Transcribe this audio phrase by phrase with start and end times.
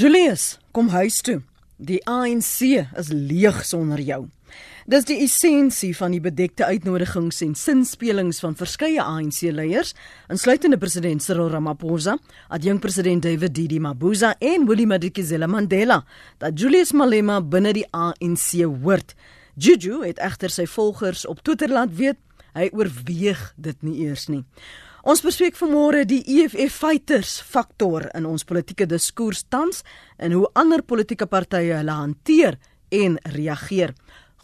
[0.00, 1.42] Julius, kom huis toe.
[1.76, 2.62] Die ANC
[2.96, 4.22] is leeg sonder jou.
[4.88, 9.92] Dis die essensie van die bedekte uitnodigings en sinspelings van verskeie ANC-leiers,
[10.32, 12.16] insluitende president Cyril Ramaphosa,
[12.48, 16.00] adjunkpresident David Didi Mabuza en Willem Madikizela Mandela,
[16.40, 19.12] dat Julius Malema binne die ANC hoort.
[19.60, 22.16] Juju het egter sy volgers op Twitter laat weet
[22.56, 24.46] hy oorweeg dit nie eers nie.
[25.00, 29.80] Ons bespreek vanmôre die EFF fighters faktor in ons politieke diskurs tans
[30.20, 32.58] en hoe ander politieke partye hulle hanteer
[32.92, 33.94] en reageer.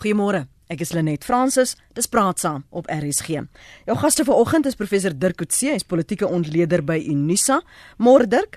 [0.01, 0.47] Goeiemôre.
[0.73, 1.77] Ek is Lenet Fransis.
[1.95, 3.43] Dis praat saam op RSG.
[3.87, 7.61] Jou gaste vanoggend is professor Dirk Coetzee, hy's politieke ontleder by Unisa.
[8.01, 8.57] Môre Dirk.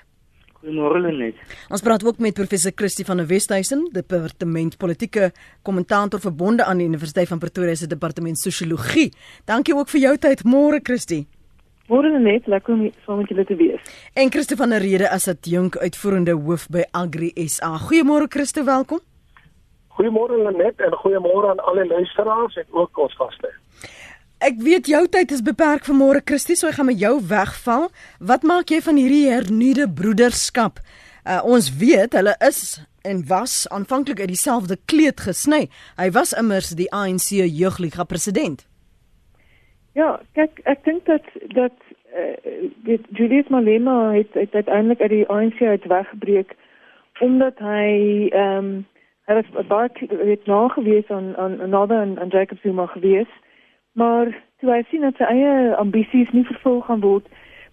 [0.62, 1.36] Goeiemôre Lenet.
[1.68, 6.88] Ons praat ook met professor Christie van der Westhuizen, departement politieke kommentator verbonde aan die
[6.88, 9.10] Universiteit van Pretoria se departement sosiologie.
[9.44, 11.26] Dankie ook vir jou tyd môre Christie.
[11.90, 13.94] Môre net lekker om saam met julle te wees.
[14.14, 17.72] En Christo van der Rede as adjunk uitvoerende hoof by Agri SA.
[17.88, 19.00] Goeiemôre Christo, welkom.
[19.98, 23.50] Goeiemôre Lenet en goeiemôre aan alle luisteraars en ook ons gaste.
[24.38, 27.90] Ek weet jou tyd is beperk vir môre Christie, so ek gaan met jou wegval.
[28.22, 30.78] Wat maak jy van hierdie hernuide broederskap?
[31.26, 35.66] Uh, ons weet hulle is en was aanvanklik uit dieselfde kleed gesny.
[35.98, 38.62] Hy was immers die ANC jeugliga president.
[39.98, 41.26] Ja, kyk, ek dink dat
[41.56, 41.74] dat
[42.16, 46.56] uh, dit Julius Malema het, het uiteindelik uit die ANC uit weggebreek
[47.20, 48.86] omdat hy ehm um,
[49.28, 49.90] hy was baie
[50.30, 53.28] het nagewees aan aan another en aan Jacob Zuma gewees.
[53.92, 57.28] Maar toe hy sien dat sy eie ambisies nie vervul gaan word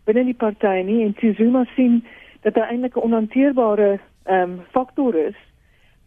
[0.06, 2.04] binne die party nie en toe Zuma sien
[2.42, 5.40] dat hy eintlik 'n onhanteerbare ehm um, faktor is.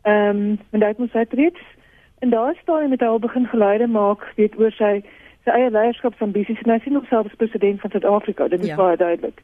[0.02, 1.52] Ehm um, en dit moet hy tree
[2.20, 5.02] en daar staan hy met al begin geleide maak weet oor sy
[5.50, 8.48] sy eie leierskapsambisies en hy sien homself as president van Suid-Afrika.
[8.48, 8.76] Dit is ja.
[8.78, 9.42] baie duidelik.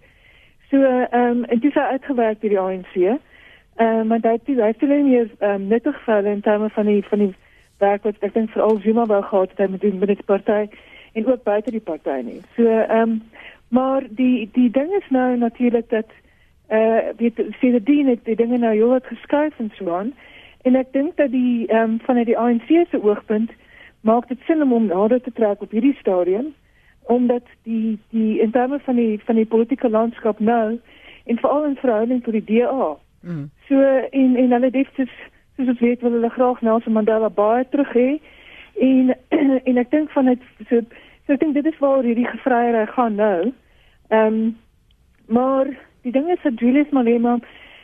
[0.71, 2.95] So ehm um, en dis uitgewerk deur die ANC.
[2.97, 7.03] Ehm um, maar dit is actually nie ehm um, nuttig vir in terme van die
[7.09, 7.35] van die
[7.79, 10.69] werk wat ek dink veral Zuma wou gehad het met die met die party
[11.13, 12.41] en ook buite die party nie.
[12.57, 13.23] So ehm um,
[13.69, 16.11] maar die die ding is nou natuurlik dat
[16.69, 20.15] eh uh, weet sien die dien die dinge nou heel wat geskuif en so aan.
[20.63, 23.51] En ek dink dat die ehm um, vanuit die ANC se oogpunt
[24.01, 26.55] maak dit sin om hom nader te trek op hierdie stadium
[27.07, 30.79] omdat die die in terme van die van die politieke landskap nou
[31.25, 32.97] en veral in verhouding tot die DA.
[33.21, 33.51] Mm.
[33.69, 33.81] So
[34.11, 35.13] en en hulle dit is
[35.57, 38.09] soos ons weet wil hulle graag Nelson Mandela baie terug hê
[38.89, 39.15] en
[39.69, 40.81] en ek dink van dit so
[41.27, 43.53] so ek dink dit is waar hierdie gevryery gaan nou.
[44.09, 44.57] Ehm um,
[45.27, 45.67] maar
[46.03, 47.39] die ding is dat Julius Malema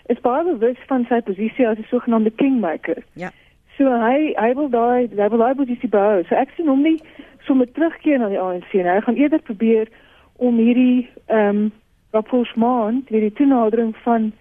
[0.06, 3.02] is baie bewus van sy posisie as 'n sogenaamde kingmaker.
[3.12, 3.30] Ja.
[3.76, 6.22] So hy hy wil daai hy wil daai posisie behou.
[6.28, 6.98] So ek sien hom nie
[7.46, 8.88] sommer terugkeer na die ANC nie.
[8.88, 9.88] Hy gaan eerder probeer
[10.36, 11.70] om hierdie ehm um,
[12.12, 14.32] rapprochement, hierdie toenadering van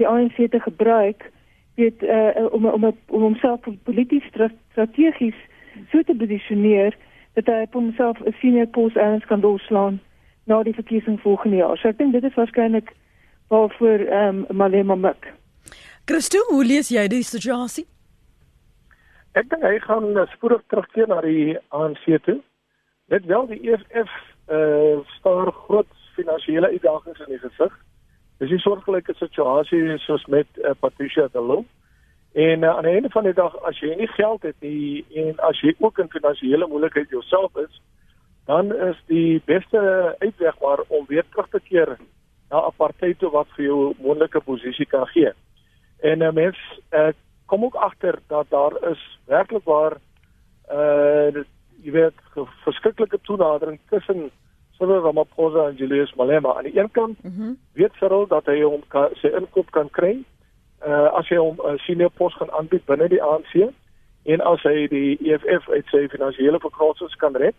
[0.00, 1.28] die ANC te gebruik
[1.78, 4.26] weet uh, om om om homself polities
[4.72, 5.38] strategies
[5.92, 6.96] so te posisioneer
[7.38, 10.00] dat hy op homself 'n senior pos eers kan doorslaan
[10.44, 11.78] na die verkiesing volgende jaar.
[11.78, 12.92] So ek dink dit is waarskynlik
[13.48, 15.32] waarvoor ehm um, Malema mik.
[16.04, 17.86] Christo, hoe lees jy die situasie?
[19.38, 22.40] Ek dink hy gaan uh, spoedig terugkeer na die ANC toe.
[23.14, 24.10] Net wel die EFF
[24.50, 27.76] eh uh, staar groot finansiële uitdagings in die gesig.
[28.38, 31.64] Dis 'n soortgelyke situasie soos met uh, Patricia de Lille.
[32.32, 35.38] En uh, aan die einde van die dag as jy nie geld het nie en
[35.38, 37.80] as jy ook in finansiële moeilikheid jouself is,
[38.46, 39.80] dan is die beste
[40.18, 41.98] uitweg maar om weer terug te keer
[42.50, 45.32] na 'n party toe wat vir jou moontlike posisie kan gee.
[46.00, 46.58] En uh, mens
[46.90, 47.08] uh,
[47.50, 49.96] kom ook agter dat daar is werklik waar
[50.70, 51.42] uh
[51.82, 52.18] jy weet
[52.64, 54.30] verskriklike toenadering tussen
[54.76, 57.56] Cyril Ramaphosa en Julius Malema aan die een kant mm -hmm.
[57.72, 60.12] weet Cyril dat hy hom kan, sy inkoop kan kry
[60.86, 63.54] uh as hy hom 'n uh, senior pos gaan aanbied binne die ANC
[64.24, 67.56] en as hy die EFF uit sy finansiële verkrotings kan red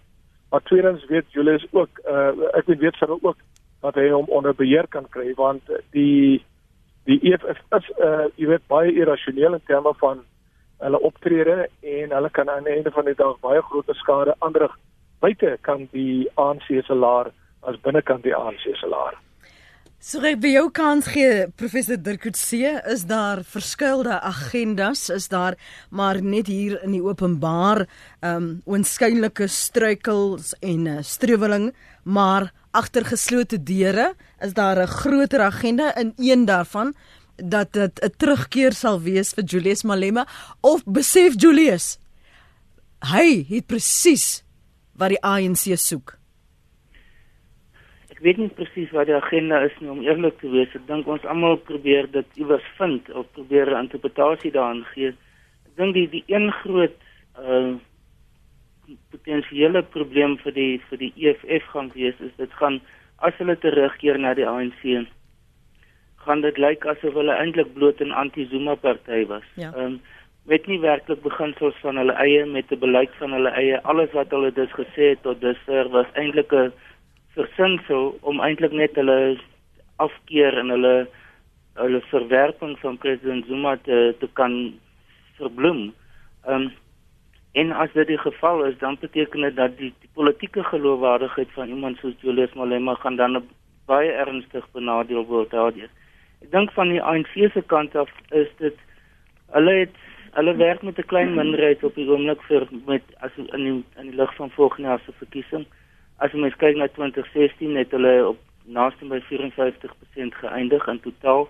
[0.51, 3.37] maar tweedens weet Julius ook uh ek weet weet Cyril ook
[3.81, 6.45] dat hy hom onder beheer kan kry want die
[7.09, 10.21] die EFF is uh jy weet baie irrasioneel in terme van
[10.81, 14.77] hulle optrede en hulle kan aan die einde van die dag baie groot skade aanrig
[15.21, 17.31] buite kan die ANC se laar
[17.69, 19.17] as binnekant die ANC se laar.
[20.01, 25.57] So ek by jou kans gee professor Dirkutse is daar verskeie agendas is daar
[25.91, 27.85] maar net hier in die openbaar
[28.25, 31.69] um oënskynlike struikels en uh, streweling
[32.03, 36.93] maar agter geslote deure is daar 'n groter agenda in een daarvan
[37.35, 40.27] dat dit 'n terugkeer sal wees vir Julius Malema
[40.61, 41.97] of besef Julius
[43.01, 44.43] hy het presies
[44.97, 46.17] wat die ANC soek.
[48.11, 50.69] Ek weet nie presies wat die agenda is nie om eerlik te wees.
[50.77, 55.09] Ek dink ons almal probeer dit iewers vind of probeer 'n interpretasie daaraan gee.
[55.65, 56.93] Ek dink die die een groot
[57.39, 57.79] uh
[59.11, 62.81] potensiële probleem vir die vir die EFF gaan wees is dit gaan
[63.17, 65.07] as hulle terugkeer na die ANC
[66.25, 69.47] gaan dit lyk asof hulle eintlik bloot 'n anti-Zuma party was.
[69.55, 69.71] Ja.
[69.73, 70.01] Ehm um,
[70.45, 73.81] met nie werklik beginsels van hulle eie met 'n beleid van hulle eie.
[73.81, 76.73] Alles wat hulle dus gesê het tot dusver was eintlik 'n
[77.35, 79.37] versinsel om eintlik net hulle
[79.95, 81.07] afkeer en hulle
[81.73, 84.73] hulle verwerping van president Zuma te te kan
[85.37, 85.93] verbloem.
[86.45, 86.71] Ehm um,
[87.51, 91.69] en as dit die geval is, dan beteken dit dat die, die politieke geloofwaardigheid van
[91.69, 93.41] iemand soos Julius Malema gaan dan
[93.85, 95.89] baie ernstig benadeel word daardeur.
[96.41, 98.77] Ek dink van die ANC se kant af is dit
[99.55, 99.97] hulle het
[100.37, 104.11] hulle werk met 'n klein minderheid op die oomblik vir met as in die, in
[104.11, 105.65] die lig van volgende jaar se verkiesing.
[106.17, 111.49] As mens kyk na 2016 het hulle op naaste by 54% geëindig in totaal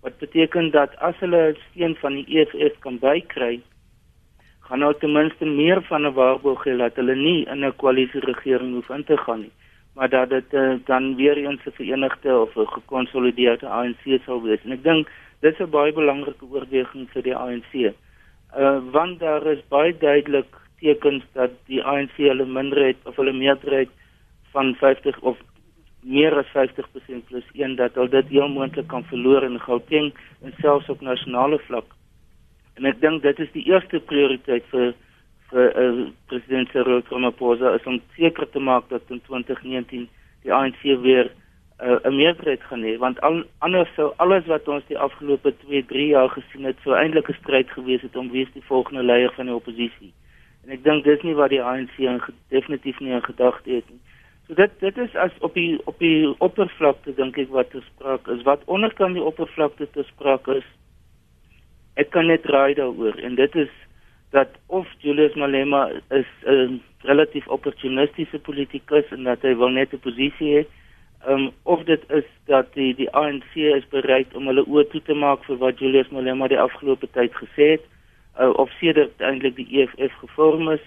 [0.00, 3.60] wat beteken dat as hulle steun van die EFF kan bykry
[4.70, 8.20] gaan nou ten minste meer van 'n waarborg hê dat hulle nie in 'n koalisie
[8.20, 9.52] regering hoef in te gaan nie
[9.94, 14.64] maar dat dit uh, dan weer eens 'n verenigde of 'n gekonsolideerde ANC sal wees
[14.64, 19.68] en ek dink dis 'n baie belangrike oorweging vir die ANC uh, want daar is
[19.68, 23.90] baie duidelik tekens dat die ANC hulle minderheid of hulle meerderheid
[24.52, 25.36] van 50 of
[26.02, 30.12] meer as 50% plus 1 dat hulle dit heel moontlik kan verloor in Gauteng
[30.42, 31.84] en selfs op nasionale vlak.
[32.80, 34.94] En ek dink dit is die eerste prioriteit vir
[35.50, 40.06] vir uh, president Cyril Ramaphosa is om seker te maak dat in 2019
[40.46, 44.86] die ANC weer uh, 'n meerderheid gaan hê want al, anders sou alles wat ons
[44.88, 48.46] die afgelope 2, 3 jaar gesien het sou eintlik 'n stryd gewees het om wie
[48.46, 50.12] is die volgende leier van die oppositie.
[50.64, 54.00] En ek dink dis nie wat die ANC in, definitief nie in gedagte het nie.
[54.46, 58.32] So dit dit is as op die op die oppervlakte dink ek wat te sprake
[58.32, 58.42] is.
[58.42, 60.68] Wat onderkant die oppervlakte te sprake is.
[61.94, 63.72] Ek kan net raai daaroor en dit is
[64.30, 69.98] dat of Julius Malema is 'n relatief opportunistiese politikus en dat hy wil net 'n
[69.98, 70.64] posisie hê.
[71.28, 75.14] Um of dit is dat die die ANC is bereid om hulle oë toe te
[75.14, 77.84] maak vir wat Julius Malema die afgelope tyd gesê het
[78.40, 80.84] uh, of sedert eintlik die EFF gevorm is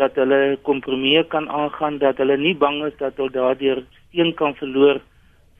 [0.00, 4.54] dat hulle kompromieë kan aangaan dat hulle nie bang is dat hulle daardeur steen kan
[4.54, 5.00] verloor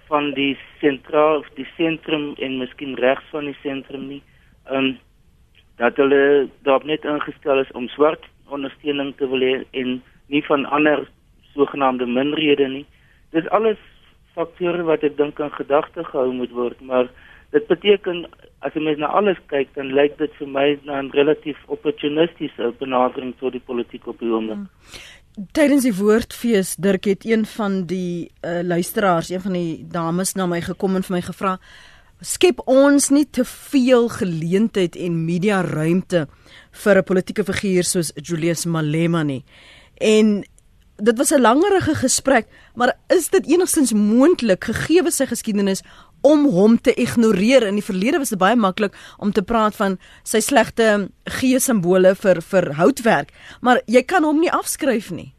[0.09, 4.23] van die sentraal of die sentrum en miskien regs van die sentrum nie.
[4.71, 4.99] Um
[5.81, 10.67] dat hulle daarop net ingestel is om swart ondersteuning te wil hê en nie van
[10.67, 11.09] ander
[11.55, 12.85] sogenaamde minderhede nie.
[13.33, 13.81] Dis alles
[14.37, 17.09] faktore wat ek dink aan gedagte gehou moet word, maar
[17.53, 18.25] dit beteken
[18.65, 22.73] as jy mens na alles kyk, dan lyk dit vir my na 'n relatief opportunistiese
[22.79, 24.57] benadering tot die politiek op die oomblik.
[24.57, 24.69] Hmm.
[25.53, 30.47] Tydens die woordfees Dirk het een van die uh, luisteraars, een van die dames na
[30.47, 31.59] my gekom en vir my gevra:
[32.23, 36.27] skep ons nie te veel geleentheid en media ruimte
[36.85, 39.45] vir 'n politieke figuur soos Julius Malema nie.
[40.01, 40.45] En
[40.97, 45.83] dit was 'n langerige gesprek, maar is dit enigstens moontlik gegee sy geskiedenis
[46.23, 47.67] om hom te ignoreer?
[47.67, 52.41] In die verlede was dit baie maklik om te praat van sy slegte gee-simbole vir
[52.43, 55.35] vir houtwerk, maar jy kan hom nie afskryf nie.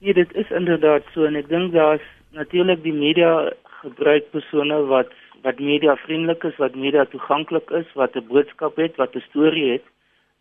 [0.00, 3.52] Nee, dit is inderdaad so en ek dink daar's natuurlik die media
[3.82, 5.08] gebruik persone wat
[5.42, 9.70] wat media vriendelik is, wat media toeganklik is, wat 'n boodskap het, wat 'n storie
[9.72, 9.86] het,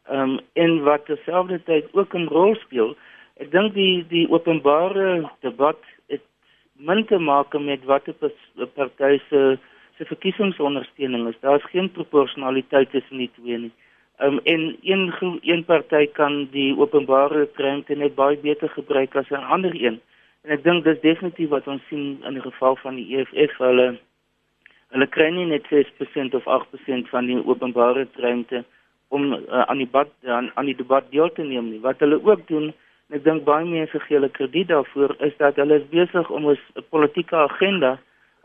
[0.08, 2.96] ehm um, en wat terselfdertyd ook 'n rol speel.
[3.38, 6.22] Ek dink die die openbare debat het
[6.74, 9.58] min te maak met wat 'n party se
[9.98, 11.40] se verkiesingsondersteuning is.
[11.40, 13.72] Daar's geen proporsionaliteit tussen die twee nie.
[14.18, 19.30] Ehm um, en een een party kan die openbare ruimte net baie beter gebruik as
[19.30, 20.02] 'n ander een.
[20.44, 24.00] En ek dink dis definitief wat ons sien in die geval van die EFF hulle
[24.92, 28.64] Hulle kry nie net 6% of 8% van die openbare ruimte
[29.08, 31.82] om uh, aan die debat aan, aan die debat deel te neem nie.
[31.84, 32.72] Wat hulle ook doen,
[33.10, 36.50] en ek dink baie mense gee hulle krediet daarvoor, is dat hulle is besig om
[36.52, 37.98] 'n politieke agenda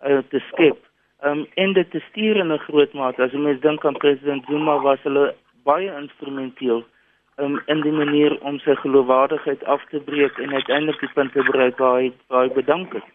[0.03, 0.79] uh, te skep.
[1.23, 3.23] Um en dit te stuur in 'n groot mate.
[3.23, 5.35] As jy mens dink aan president Zuma was hulle
[5.65, 6.85] baie instrumenteel
[7.37, 11.45] um, in die manier om sy geloofwaardigheid af te breek en uiteindelik die punt te
[11.51, 13.09] bereik waar hy baie bedank het.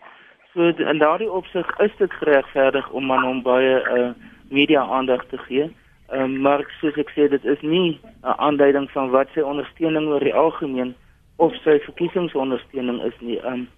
[0.54, 4.10] So in daardie opsig is dit geregverdig om aan hom baie uh,
[4.50, 5.70] media aandag te gee.
[6.12, 10.20] Um, maar soos ek sê dit is nie 'n aanduiding van wat sy ondersteuning oor
[10.20, 10.96] die algemeen
[11.36, 13.40] of sy verkiesingsondersteuning is nie.
[13.48, 13.70] Um,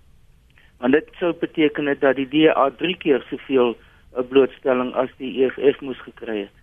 [0.80, 5.46] want dit sou beteken dat die DA 3 keer soveel 'n uh, blootstelling as die
[5.46, 6.58] EFF moes gekry het.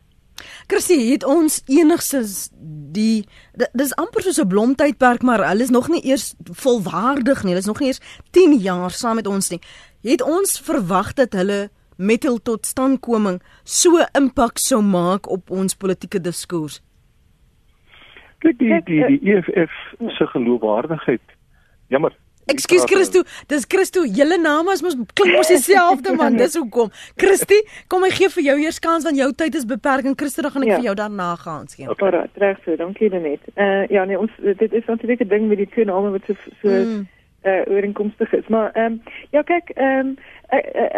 [0.66, 2.50] Chrissy, het ons enigstens
[2.92, 3.26] die
[3.72, 7.52] dis amper soos 'n blomtydperk, maar hulle is nog nie eers volwaardig nie.
[7.52, 8.00] Hulle is nog nie eers
[8.30, 9.60] 10 jaar saam met ons nie
[10.02, 11.68] Het ons verwag dat hulle
[12.00, 16.80] met hul totstandkoming so impak sou maak op ons politieke diskurs?
[18.40, 19.76] Kyk die die die EFF
[20.16, 21.36] se geloofwaardigheid.
[21.92, 22.16] Jammer.
[22.50, 26.88] Ekskuus Christo, dis Christo, julle name is mos klink mos dieselfde man, dis hoekom.
[27.20, 27.60] Christie,
[27.92, 30.56] kom ek gee vir jou eers kans want jou tyd is beperk en Christo dan
[30.56, 30.80] gaan ek ja.
[30.80, 31.86] vir jou daarna gaan gee.
[31.92, 33.44] Okay, reg so, dankie net.
[33.54, 36.24] Eh uh, ja nee, ons dit is natuurlik 'n ding met die twee name wat
[36.26, 37.06] so so mm.
[37.42, 38.46] Uh ooreenkomstig is.
[38.46, 40.16] Maar ehm um, ja kyk, ehm um,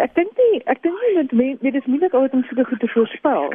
[0.05, 3.53] ek dink nie ek dink nie dat dit is moeilik om so goed te voorspel.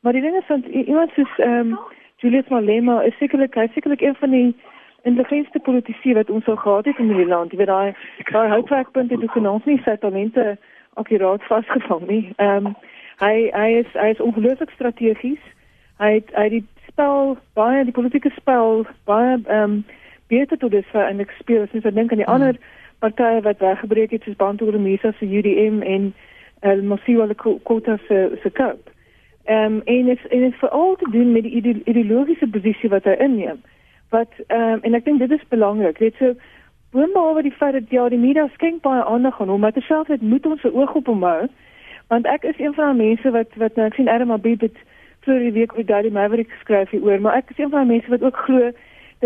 [0.00, 1.78] Maar die ding is dat iemand soos ehm um,
[2.16, 4.56] Julius Malema is sekerlik hy sekerlik een van die
[5.02, 7.50] intelligentste politici wat ons al gehad het in die land.
[7.50, 7.94] Jy weet daai
[8.32, 10.56] daai hoofwerkpunt het genoem nie sy talente
[10.94, 12.32] akkuraat vasgevang nie.
[12.36, 12.76] Ehm um,
[13.18, 15.44] hy hy is hy is ongelooflik strategies.
[15.98, 19.84] Hy het hy die spel baie die politieke spel baie ehm um,
[20.28, 21.74] beter tot dis vir 'n experience.
[21.74, 22.34] Ek dink aan die hmm.
[22.34, 22.56] ander
[22.98, 26.14] partye wat weggebreek het soos Bantu Remisa se UDM en
[26.60, 28.90] El Mosiwa le Kota se se Kaap.
[29.44, 33.14] Ehm um, en is en is veral te doen met die ideologiese posisie wat hy
[33.18, 33.60] inneem.
[34.10, 35.98] Wat ehm um, en ek dink dit is belangrik.
[35.98, 36.34] Dit so
[36.90, 40.46] boonbehalwe die feit dat ja, die media skenk baie aandag aan hom, maar terselfdertyd moet
[40.46, 41.46] ons se oog op hom hou.
[42.08, 44.78] Want ek is een van die mense wat wat nou ek sien Adam Abib het
[45.26, 48.10] vir die week met Daddy Maverick geskryf hieroor, maar ek is een van die mense
[48.10, 48.70] wat ook glo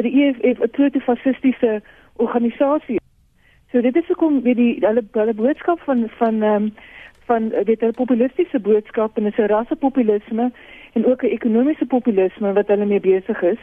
[0.01, 1.83] dat die EFF 'n groot fasistiese
[2.17, 3.09] organisasie is.
[3.73, 6.75] So dit is hoekom weet die hulle hulle boodskap van van ehm um,
[7.27, 10.53] van eh, weet 'n populistiese boodskap en 'n rassepopulisme
[10.93, 13.63] en ook 'n ekonomiese populisme wat hulle mee besig is.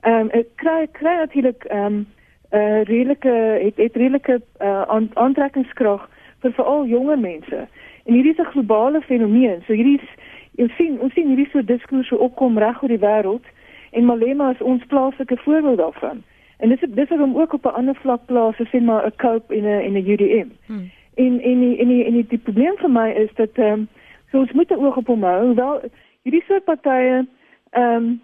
[0.00, 2.06] Ehm um, ek kry kry natuurlik ehm um,
[2.50, 6.08] 'n uh, redelike het het redelike uh, aantrekkingskrag
[6.40, 7.68] vir veral jonger mense.
[8.04, 9.62] En hierdie is 'n globale fenomeen.
[9.66, 10.08] So hierdie is
[10.52, 13.44] jy sien ons sien hierdie so diskurse opkom reg oor die wêreld
[13.90, 16.22] en Malema is ons plaaslike voorbeeld daarvan.
[16.58, 19.54] En dis dis is om ook op 'n ander vlak plaas, sien maar 'n Cope
[19.54, 20.48] en 'n en 'n UDM.
[20.66, 20.90] Hmm.
[21.14, 23.88] En en die, en die, en die, die probleem vir my is dat ehm um,
[24.30, 25.44] so ons moet 'n oog op hom hou.
[25.44, 25.80] Hoewel
[26.22, 27.26] hierdie soort partye
[27.70, 28.20] ehm um,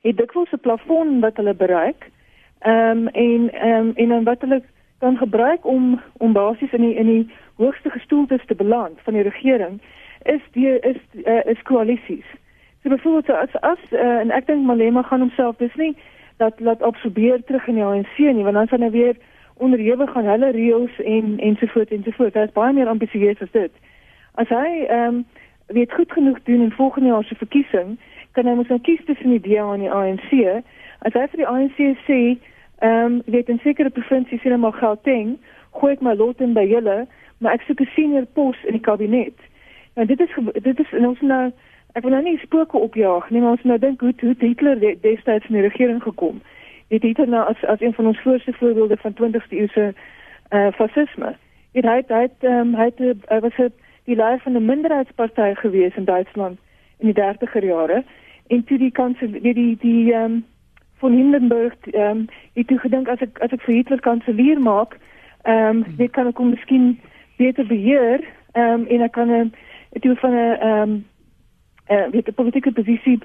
[0.00, 2.10] het dikwels 'n plafon wat hulle bereik.
[2.58, 4.62] Ehm um, en ehm um, en dan wat hulle
[4.98, 9.22] kan gebruik om om basies in die in die hoogste gestoeltes te beland van die
[9.22, 9.80] regering
[10.22, 12.26] is die is uh, is koalisies.
[12.82, 15.96] So byvoorbeeld as as uh, en ek dink Malema gaan homself dis nie
[16.36, 19.16] dat laat absorbeer terug in die ANC nie want dan sal hy weer
[19.62, 22.34] onderhewig aan hulle reëls en ensovoorts ensovoorts.
[22.34, 23.72] Dit is baie meer ambisieus as dit.
[24.34, 25.24] As hy ehm um,
[25.66, 27.98] weet goed genoeg doen in volgende jaar se verkiesing,
[28.32, 30.32] kan hy mos nou kies tussen die DA en die ANC.
[31.06, 32.20] As hy vir die ANC sê,
[32.82, 35.36] ehm um, weet in sekere provinsies sien maar Gauteng,
[35.78, 37.04] gooi ek my lot in by julle,
[37.38, 39.38] maar ek soek 'n senior pos in die kabinet.
[39.94, 41.52] En dit is dit is ons nou
[41.92, 45.48] ek wil nou nie spooke opjaag nie, maar ons nou dink hoe hoe Hitler destyds
[45.48, 46.40] in die regering gekom?
[46.88, 49.94] Het het Hitler nou as as een van ons voorste voorbeelde van 20ste eeuse
[50.50, 51.36] uh fasisme.
[51.72, 53.72] Het hy het um, hy uh, was het
[54.04, 56.58] die leier van 'n minderheidsparty gewees in Duitsland
[56.98, 58.04] in die 30er jare.
[58.46, 60.44] En toe die kanselier die die, die um
[60.96, 64.98] von Hindenburg um het toe gedink as ek as ek vir Hitler kanselier maak,
[65.44, 67.00] um dit kan ek hom miskien
[67.36, 68.20] beter beheer
[68.52, 69.52] um en ek kan 'n
[70.00, 71.04] toe van 'n um
[71.92, 73.18] uh, weet 'n politieke posisie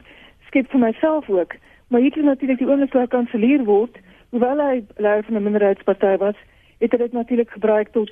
[0.47, 1.53] skep vir myself ook.
[1.87, 3.97] Maar Hitler natuurlik die oomblik toe hy kanselier word,
[4.29, 6.35] hoewel hy leier van 'n minderheidsparty was,
[6.79, 8.11] het hy dit natuurlik gebruik tot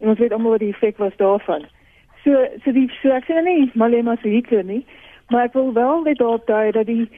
[0.00, 1.64] en ons weet almal wat die effek was daarvan.
[2.24, 4.84] So so die so ek sê nie Malema se Hitler nie,
[5.28, 7.08] maar ek wil wel net daarop dui dat die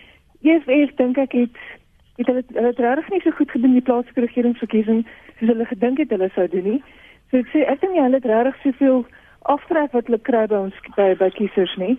[0.42, 1.58] EFF dink ek het
[2.16, 5.04] het hulle hulle het regtig nie so goed gedoen die plaaslike regeringsverkiesing
[5.38, 6.82] soos hulle gedink het hulle sou doen nie.
[7.30, 9.06] So ek sê ek dink hulle het regtig soveel
[9.54, 11.96] aftrek wat hulle kry by ons by, by kiesers nie.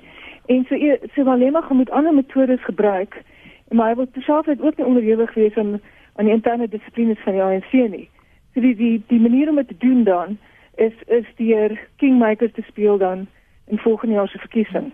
[0.47, 3.23] En so e, so Malema moet ander metodes gebruik
[3.69, 5.79] maar hy wil terselfdertyd ook nie onderhewig wees aan
[6.15, 8.09] aan die interne dissiplines van die ANC nie.
[8.53, 10.37] So die die die manier om dit te doen dan
[10.75, 13.27] is is deur kingmakers te speel dan
[13.67, 14.93] in volgende jaar se verkiesing.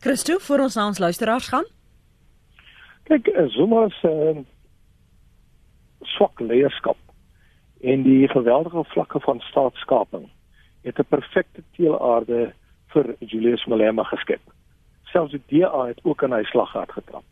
[0.00, 1.66] Christo, vir ons aan ons luisteraars gaan.
[3.04, 4.38] Kyk, eh, Zuma se uh,
[6.00, 6.96] swak leierskap
[7.80, 10.28] en die geweldige vlakke van staatskaping
[10.82, 12.52] het 'n perfekte teelaarde
[12.86, 14.53] vir Julius Malema geskep.
[15.14, 17.24] Selfs die DA het ook aan hy slag gehad getrap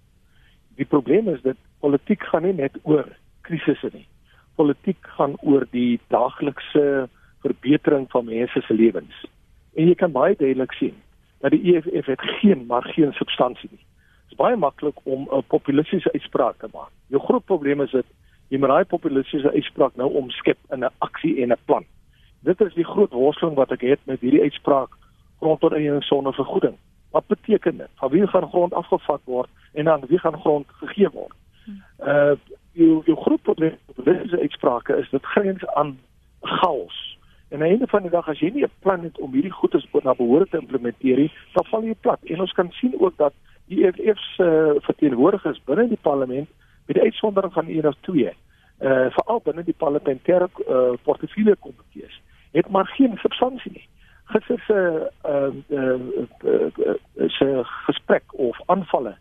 [0.77, 3.09] die probleem is dat politiek gaan nie net oor
[3.47, 4.07] krisisse nie.
[4.57, 7.09] Politiek gaan oor die daaglikse
[7.45, 9.25] verbetering van mense se lewens.
[9.75, 10.97] En jy kan baie duidelik sien
[11.43, 13.83] dat die EFF het geen maar geen substansie nie.
[13.83, 16.93] Dit is baie maklik om 'n populistiese uitspraak te maak.
[17.09, 18.07] Jou groot probleem is dit
[18.49, 21.85] jy moet daai populistiese uitspraak nou omskep in 'n aksie en 'n plan.
[22.41, 24.91] Dit is die groot worsteling wat ek het met hierdie uitspraak
[25.41, 26.77] rondom eie sonder vergoeding.
[27.13, 27.89] Wat beteken dit?
[28.01, 31.37] Van wie gaan grond afgevat word en dan wie gaan grond gegee word?
[32.01, 32.35] Uh
[32.73, 35.99] jou jou groot probleem met dese uitsprake is dit grens aan
[36.41, 37.13] chaos
[37.53, 39.53] En aan die einde van die dag as jy nie 'n plan het om hierdie
[39.53, 42.19] goedes na behoort te implementeer nie, dan val jy plat.
[42.25, 43.33] En ons kan sien ook dat
[43.67, 46.49] die EFF se uh, verteenwoordigers binne die parlement
[46.87, 48.33] met die uitsondering van een of twee,
[48.81, 52.21] uh, veral binne die parlementêre uh, portefeulje komitees,
[52.53, 53.89] het maar geen substansie nie.
[54.25, 56.01] Gister se uh, uh,
[56.45, 56.95] uh, uh,
[57.29, 59.17] se gesprek of aanvalle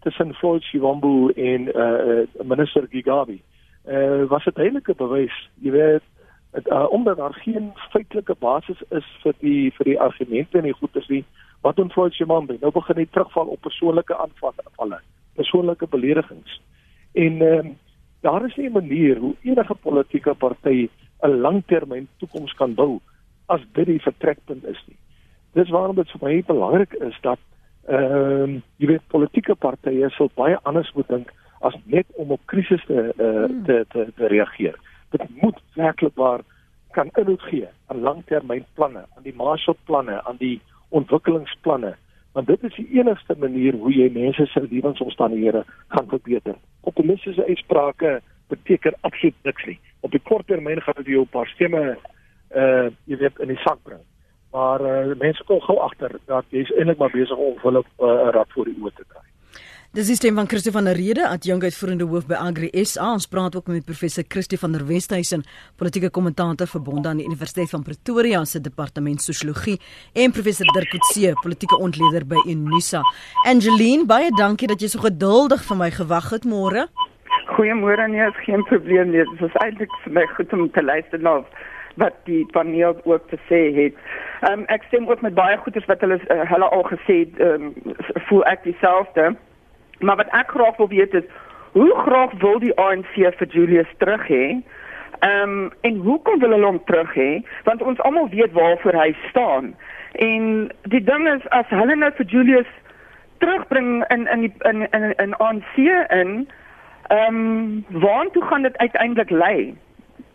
[0.00, 3.42] tussen Floyd Shivambu en eh uh, minister Gigabi.
[3.82, 6.02] Eh uh, was dit eintlik 'n bewys, jy weet,
[6.50, 10.78] het, uh, omdat daar geen feitelike basis is vir die vir die argumente en die
[10.80, 11.24] goeders nie,
[11.60, 12.56] wat doen Floyd Shivambu?
[12.60, 15.00] Nou begin hy terugval op persoonlike aanvalle,
[15.34, 16.60] persoonlike beledigings.
[17.12, 17.72] En ehm uh,
[18.20, 20.88] daar is nie 'n manier hoe enige politieke party
[21.22, 23.00] 'n langtermyn toekoms kan bou
[23.46, 24.96] as dit die vertrekpunt is nie.
[25.54, 27.38] Dis waarom dit vir my belangrik is dat
[27.86, 31.32] ehm um, jy weet politieke partye sal baie anders moet dink
[31.68, 34.78] as net om op krisisse uh, te te te reageer.
[35.12, 36.40] Dit moet werklik waar
[36.96, 41.92] kan inhoud gee aan langtermynplanne, aan die Marshallplanne, aan die ontwikkelingsplanne,
[42.32, 46.56] want dit is die enigste manier hoe jy mense se lewensomstandighede gaan verbeter.
[46.80, 49.78] Optimistiese uitsprake beteken absoluut niks nie.
[50.00, 51.84] Op die kort termyn gaan dit jou 'n paar stemme
[52.56, 54.02] uh jy weet in die sak bring
[54.54, 58.26] maar uh, mense kom gou agter dat jy eintlik maar besig om hulle eh, 'n
[58.26, 59.22] uh, rad voor die oë te kry.
[59.94, 63.12] Dis is stem van Christo van der Rede, adjunkuitvoerende hoof by Agri SA.
[63.12, 65.44] Ons praat ook met professor Christo van der Westhuizen,
[65.76, 69.78] politieke kommentator verbonde aan die Universiteit van Pretoria se departement sosiologie
[70.12, 73.02] en professor Dirk Coetzee, politieke ontleder by Unisa.
[73.46, 76.88] Angeline, baie dankie dat jy so geduldig vir my gewag het môre.
[77.54, 79.22] Goeiemôre, nee, is geen probleem nie.
[79.30, 81.40] Dit is eintlik vir my goed om te luister na
[81.94, 83.94] wat die paneel ook te sê het.
[84.40, 87.38] Ehm um, ek stem ook met baie goeders wat hulle uh, hulle al gesê het,
[87.38, 87.96] ehm um,
[88.28, 89.34] voel ek dieselfde.
[89.98, 91.28] Maar wat ek graag wil weet is
[91.72, 94.46] hoe graag wil die ANC vir Julius terug hê?
[95.18, 97.42] Ehm um, en hoekom wil hulle hom terug hê?
[97.64, 99.74] Want ons almal weet waarvoor hy staan.
[100.12, 102.70] En die ding is as hulle nou vir Julius
[103.38, 106.48] terugbring in in die in in in ANC in
[107.08, 109.74] ehm um, waartoe gaan dit uiteindelik lei?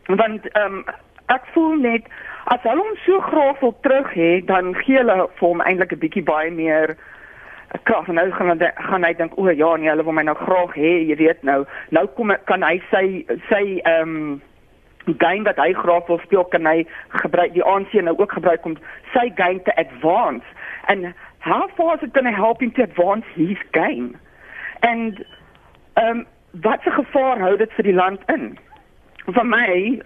[0.05, 0.83] Want ehm um,
[1.29, 2.09] ek voel net
[2.49, 6.03] as hulle hom so graag wil terug hê, dan gee hulle vir hom eintlik 'n
[6.03, 6.97] bietjie baie meer
[7.83, 8.07] krag.
[8.07, 10.93] Nou gaan hy gaan hy dink, o ja, nee, hulle wil my nou graag hê,
[11.09, 11.65] jy weet nou.
[11.91, 14.41] Nou kom kan hy sy sy ehm um,
[15.17, 16.85] game wat hy graag wil speel kan hy
[17.23, 18.75] gebruik die ANC nou ook gebruik om
[19.13, 20.45] sy game te advance.
[20.87, 24.17] And how far is it going to help him to advance his game?
[24.81, 25.25] And
[25.95, 26.27] ehm um,
[26.61, 28.57] wat 'n gevaar hou dit vir die land in?
[29.33, 30.01] Vir my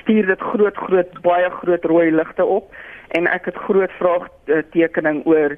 [0.00, 2.74] stuur dit groot groot baie groot rooi ligte op
[3.18, 5.56] en ek het groot vraagtekening oor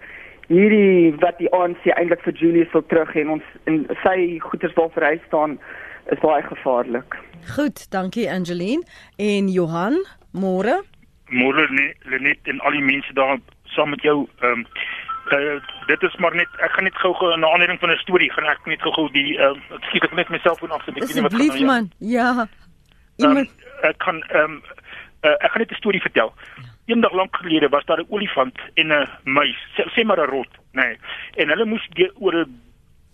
[0.49, 4.93] hierdie wat die ANC eintlik vir Julius wil terug en ons en sy goeders wil
[4.95, 5.59] hy staan
[6.15, 7.17] is baie gevaarlik.
[7.57, 8.87] Goed, dankie Angeline
[9.19, 9.99] en Johan,
[10.31, 10.83] môre.
[11.35, 13.41] Môre net en al die mense daar
[13.75, 14.67] saam met jou ehm um,
[15.35, 15.57] uh,
[15.91, 18.67] dit is maar net ek gaan net gou-gou 'n aanleiding van 'n storie gaan ek
[18.67, 21.23] net gou-gou die ehm uh, ek skiet ek net myself voor af so 'n bietjie
[21.23, 21.51] wat gaan nou.
[21.51, 21.91] Asseblief man.
[21.99, 22.47] Ja.
[23.17, 23.49] Um,
[23.83, 24.63] ek kan ehm um,
[25.25, 26.33] uh, ek gaan net 'n storie vertel.
[26.87, 30.53] Eendag lank gelede was daar 'n olifant en 'n muis, sê, sê maar 'n rot,
[30.73, 30.83] nê.
[30.83, 30.99] Nee,
[31.37, 32.61] en hulle moes oor 'n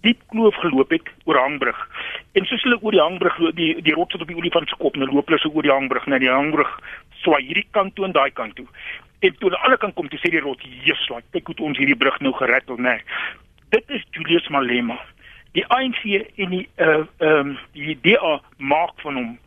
[0.01, 1.89] diep kloof geloop het oor hangbrug.
[2.33, 4.77] En soos hulle oor die hangbrug loop, die die rot sit op die olifant se
[4.77, 6.73] kop en hulle loop hulle so oor die hangbrug, net die hangbrug
[7.23, 8.67] swaai hierdie kant toe en daai kant toe.
[9.21, 11.79] En toe hulle alle kant kom, toe sê die rot: "Jesus, like, kyk hoe ons
[11.79, 13.03] hierdie brug nou gered het, nê." Nee.
[13.71, 14.99] Dit is Julius Malema.
[15.53, 16.03] Die ANC
[16.37, 19.39] en die uh ehm um, die DA maak van hom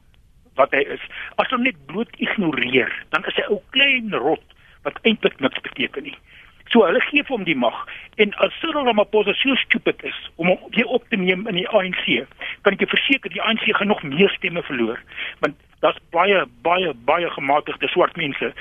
[0.59, 1.03] wat hy is.
[1.41, 4.55] As hom net bloot ignoreer, dan is hy ou klein rot
[4.87, 6.17] wat eintlik niks beteken nie.
[6.73, 7.77] So hulle gee vir hom die mag
[8.21, 11.67] en as Cyril Ramaphosa so stupid is om hom weer op te neem in die
[11.69, 12.25] ANC,
[12.65, 15.01] kan ek jou verseker die ANC gaan nog meer stemme verloor
[15.43, 18.51] want daar's baie baie baie gematigde swart mense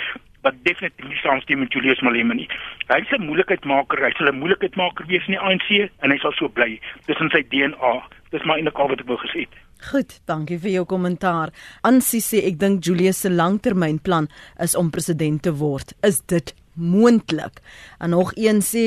[0.45, 2.49] wat definitief nie saamstem met Julius Malema nie.
[2.93, 6.33] Hy is 'n moeilikheidmaker, hy sal 'n moeilikheidmaker wees in die ANC en hy sal
[6.33, 6.81] so bly.
[7.07, 7.95] Dis in sy DNA.
[8.31, 9.64] Dis maar eintlik al wat ek wou gesê het.
[9.91, 11.51] Goed, dankie vir jou kommentaar.
[11.85, 14.31] Ansie sê ek dink Julius se langtermynplan
[14.63, 15.93] is om president te word.
[16.07, 17.61] Is dit moontlik?
[18.01, 18.87] En nog een sê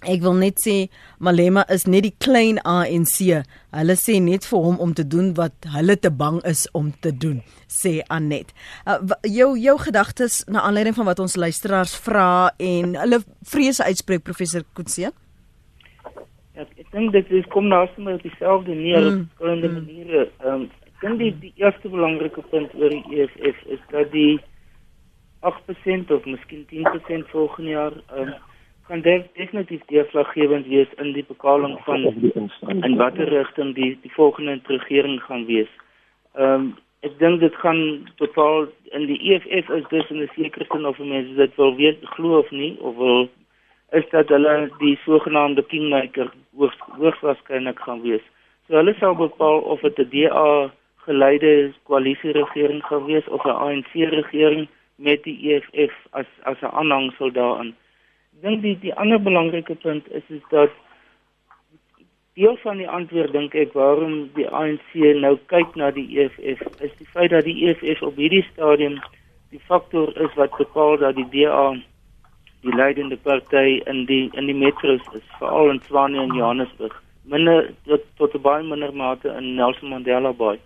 [0.00, 0.88] ek wil net sê
[1.20, 3.20] Malema is net die klein ANC.
[3.76, 7.12] Hulle sê net vir hom om te doen wat hulle te bang is om te
[7.12, 8.54] doen, sê Anet.
[8.88, 14.24] Uh, jou jou gedagtes na aanleiding van wat ons luisteraars vra en hulle vrese uitspreek
[14.26, 15.12] professor Kutse?
[16.90, 19.06] Dink dit is kom nou sommer op dieselfde neer mm.
[19.06, 19.74] op verskillende mm.
[19.74, 20.28] maniere.
[20.44, 24.40] Ehm um, ek dink die, die eerste belangrike punt oor die EFF is dat die
[25.48, 28.34] 8% of miskien 10% volgende jaar ehm um,
[28.90, 32.06] kan definitief deurslaggewend wees in die bepaling van
[32.82, 35.70] in watter rigting die die volgende regering gaan wees.
[36.34, 40.66] Ehm um, ek dink dit gaan bepaal in die EFF is dus in 'n sekere
[40.68, 43.28] sin of mense dit wil weet glo of nie of wil
[43.90, 48.22] is dat hulle die sogenaamde kingmaker hoogs hoogs waarskynlik gaan wees.
[48.66, 50.70] So hulle sal bepaal of dit 'n DA
[51.06, 56.74] geleide koalisie regering gaan wees of 'n ANC regering met die EFF as as 'n
[56.80, 57.74] aanhangsel daaraan.
[58.34, 60.70] Ek dink die die ander belangrike punt is is dat
[62.34, 64.92] deel van die antwoord dink ek waarom die ANC
[65.24, 69.00] nou kyk na die EFF is die feit dat die EFF op hierdie stadium
[69.50, 71.74] die faktor is wat bepaal dat die DA
[72.62, 77.70] die leidende party in die in die metros is veral in Tshwane en Johannesburg minder
[77.86, 80.58] tot, tot baie minder mate in Nelson Mandela Bay.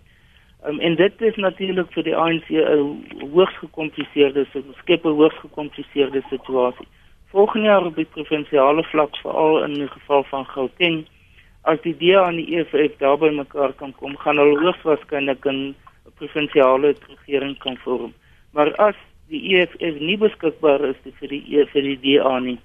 [0.65, 4.45] Um, en dit is natuurlik vir die ANC 'n hoogs gekompliseerde
[4.81, 6.87] skep 'n hoogs gekompliseerde situasie.
[7.31, 11.05] Volgende jaar op die provinsiale vlak veral in die geval van Gauteng
[11.63, 15.75] as die DA en die EFF daarby mekaar kan kom, gaan hulle hoogs waarskynlik 'n
[16.17, 18.13] provinsiale regering kan vorm.
[18.53, 18.95] Maar as
[19.29, 22.57] die EFF nie beskikbaar is vir die e, vir die DA nie,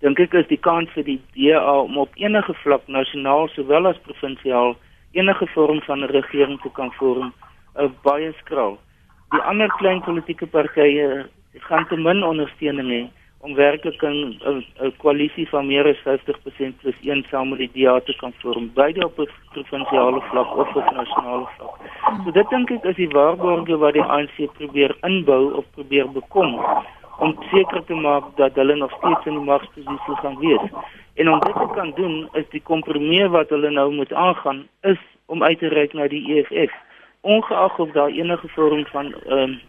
[0.00, 4.00] dink ek is die kans vir die DA om op enige vlak nasionaal sowel as
[4.06, 4.76] provinsiaal
[5.14, 7.32] enige vorm van 'n regering te kan vorm,
[7.76, 8.78] 'n baie skraal.
[9.32, 11.26] Die ander klein politieke partye
[11.60, 13.02] gaan te min ondersteuning hê
[13.44, 14.36] om werklik 'n
[14.80, 18.70] 'n koalisie van meer as 50% plus 1 saam met die DA te kan vorm,
[18.74, 21.74] beide op 'n provinsiale vlak of op nasionale vlak.
[22.24, 26.60] So dit dink ek is die waarborge wat die ANC probeer inbou of probeer bekom
[27.18, 30.64] om seker te maak dat hulle nog steeds in die magsposisie gaan wees.
[31.14, 35.00] En om dit te kan doen, is die kompromie wat hulle nou moet aangaan is
[35.26, 36.72] om uit te reik na die EFF.
[37.20, 39.60] Ongeag of daar enige vorm van ehm um,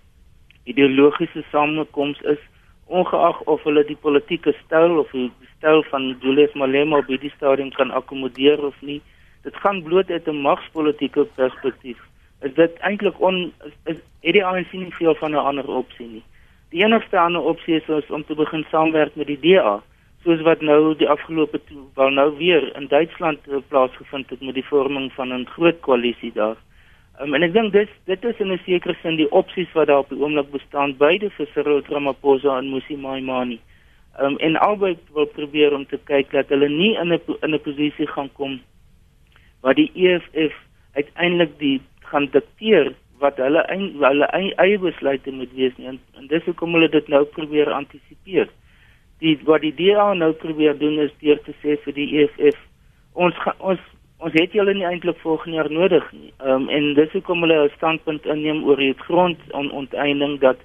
[0.64, 2.40] ideologiese samekoms is
[2.86, 7.72] ongeag of hulle die politieke styl of die styl van Julius Malema op hierdie stadium
[7.74, 9.02] kan akkommodeer of nie.
[9.44, 11.98] Dit gaan bloot uit 'n magspolitiese perspektief.
[12.42, 16.08] Is dit eintlik on is, is het die ANC nie veel van 'n ander opsie
[16.08, 16.24] nie.
[16.70, 19.82] Die enigste ander opsie is, is om te begin saamwerk met die DA,
[20.24, 21.60] soos wat nou die afgelope
[21.96, 26.32] wel nou weer in Duitsland uh, plaasgevind het met die vorming van 'n groot koalisie
[26.34, 26.58] daar.
[27.22, 30.04] Um, en ek dink dit dit is in 'n sekere sin die opsies wat daar
[30.04, 33.58] op die oomblik bestaan beide vir Cyril Ramaphosa en Musi Maimane.
[34.20, 37.60] Um, en albei wil probeer om te kyk dat hulle nie in 'n in 'n
[37.60, 38.60] posisie gaan kom
[39.62, 40.54] waar die EFF
[40.94, 45.88] uiteindelik die gaan dikteer wat hulle ein, hulle eie besluite moet wees nie.
[45.88, 48.48] en, en dis hoekom hulle dit nou probeer antisipeer.
[49.20, 52.60] Die wat die DA nou probeer doen is deur te sê vir die EFF
[53.14, 53.80] ons ga, ons
[54.18, 56.34] ons het julle nie eintlik volgende jaar nodig nie.
[56.40, 60.58] Ehm um, en dis hoekom hulle 'n standpunt inneem oor die grondonteiening dat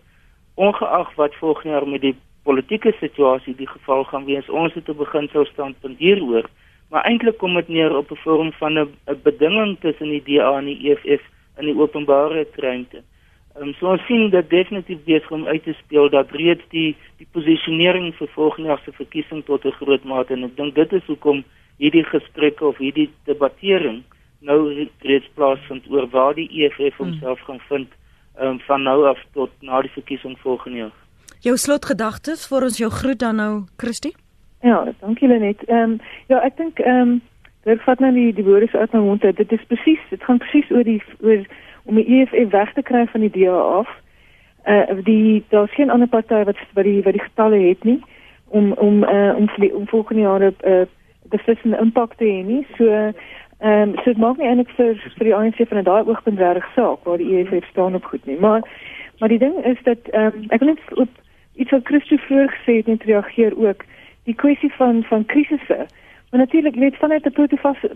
[0.54, 4.96] ongeag wat volgende jaar met die politieke situasie die geval gaan wees, ons het 'n
[4.96, 6.48] beginsel standpunt hieroor.
[6.90, 8.88] Maar eintlik kom dit neer op 'n vorm van 'n
[9.22, 11.22] bedinging tussen die DA en die EFF
[11.58, 13.02] in die openbare ruimte.
[13.58, 17.26] Um, so ons sien dat definitief besig om uit te speel dat reeds die die
[17.34, 21.06] posisionering vir volgende jaar se verkiesing tot 'n groot mate en ek dink dit is
[21.06, 21.44] hoekom
[21.78, 24.02] hierdie gesprekke of hierdie debattering
[24.40, 27.06] nou reeds plaasvind oor waar die EFF hmm.
[27.06, 27.88] homself gaan vind
[28.40, 30.96] um, van nou af tot na die verkiesing volgende jaar.
[31.40, 34.14] Jou slotgedagtes vir ons jou groet dan nou Christie?
[34.62, 35.64] Ja, dankie Lenet.
[35.68, 37.20] Ehm um, ja, ek dink ehm um,
[37.64, 39.22] dit vat nou die die woorde uit my mond.
[39.22, 41.44] Dit is presies, dit gaan presies oor die oor
[41.90, 43.90] om die EFF weg te kry van die DA af.
[44.68, 48.00] Uh, die daar's geen ander party wat wat die wat die getalle het nie
[48.48, 50.86] om om uh, om, om volgende jaar eh uh,
[51.30, 52.66] beslissende impak te hê nie.
[52.76, 53.14] So ehm
[53.60, 57.04] um, so dit maak nie eintlik vir vir die ANC van daai oogpunt reg saak
[57.04, 58.38] waar die EFF staan op goed nie.
[58.40, 58.62] Maar
[59.18, 61.08] maar die ding is dat ehm um, ek wil net op
[61.54, 63.84] iets wat Christo vroeër gesê het net reageer ook
[64.24, 65.86] die kwessie van van krisisse.
[66.30, 67.48] Maar natuurlik weet vanuit 'n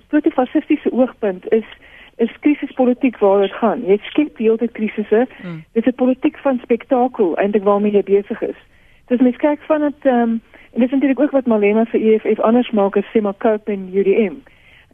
[0.09, 1.69] protofasistiese oogpunt is
[2.17, 3.83] is krisispolitiek waar dit gaan.
[3.87, 5.27] Jy skep hele krisisse.
[5.43, 5.65] Hmm.
[5.73, 8.61] Dit is 'n politiek van spektakel eintlik waarmee jy besig is.
[9.07, 10.43] Dis mens kyk van dit ehm um,
[10.75, 13.91] En dit is natuurlik ook wat Malema vir EFF anders maak as Sema Cope en
[13.93, 14.35] UDM.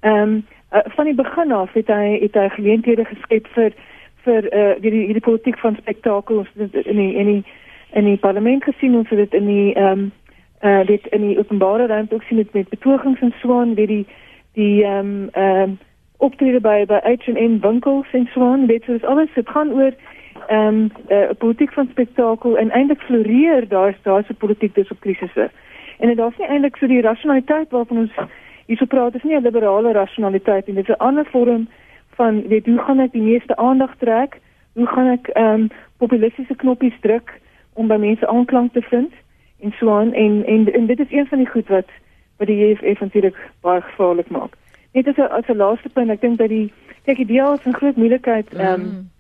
[0.00, 3.72] Ehm um, uh, van die begin af het hy het hy geleenthede geskep vir
[4.24, 7.44] vir eh uh, die die politiek van spektakel in die in die
[7.92, 10.12] in die parlement gesien ons dit in die ehm um,
[10.60, 13.86] eh uh, dit in die openbare ruimte ook sien met met betogings en swaan wie
[13.86, 14.06] die
[14.52, 15.78] die ehm um, ehm um,
[16.20, 19.92] optrede by by H&M winkels en swaan dit is alles dit gaan oor
[20.48, 24.90] ehm um, 'n uh, politiek van spektakel en eintlik floreer daar daar's 'n politiek dis
[24.90, 25.50] op krisisse.
[25.98, 28.12] En dit is nie eintlik so die rationaliteit waarvan ons
[28.66, 30.76] hierso praat, is nie 'n liberale rationaliteit nie.
[30.76, 31.68] Dit is 'n ander vorm
[32.10, 34.38] van weet hoe gaan ek die meeste aandag trek?
[34.72, 37.40] Hoe gaan ek ehm um, populistiese knoppies druk
[37.72, 39.12] om by mense aanklank te vind
[39.60, 41.88] en so aan en, en en dit is een van die goed wat
[42.36, 44.56] wat die EFF natuurlik baie gevaarlik maak.
[44.92, 46.72] Net as 'n as 'n laaste punt, ek dink dat die
[47.04, 49.10] kyk die DEA het 'n groot moeilikheid ehm um,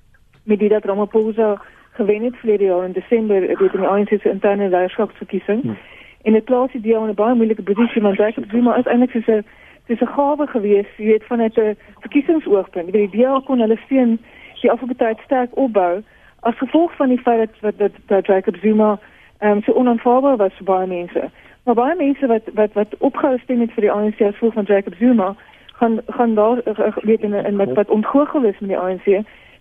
[0.44, 4.30] met die dat Ramaphosa gewen het verlede jaar in Desember weet in die ANC se
[4.30, 5.62] interne leierskapsverkiesing.
[5.62, 5.78] Hmm.
[6.22, 9.10] En dit plaas die DA in 'n baie moeilike posisie want Jacob Zuma is eintlik
[9.10, 9.44] so 'n
[9.86, 12.86] dis 'n gawe gewees, jy weet vanuit 'n verkiesingsoogpunt.
[12.86, 14.18] Jy weet die DA kon hulle steun
[14.60, 16.02] die afgebeide sterk opbou
[16.40, 18.98] as gevolg van die feit dat wat dat, dat Jacob Zuma
[19.38, 21.30] ehm um, so onaanvaarbaar was vir baie mense.
[21.64, 24.64] Maar baie mense wat wat wat opgehou stem het vir die ANC as gevolg van
[24.64, 25.36] Jacob Zuma
[25.80, 29.06] gaan gaan daar uh, weet in in wat wat ontgoochel is met die ANC.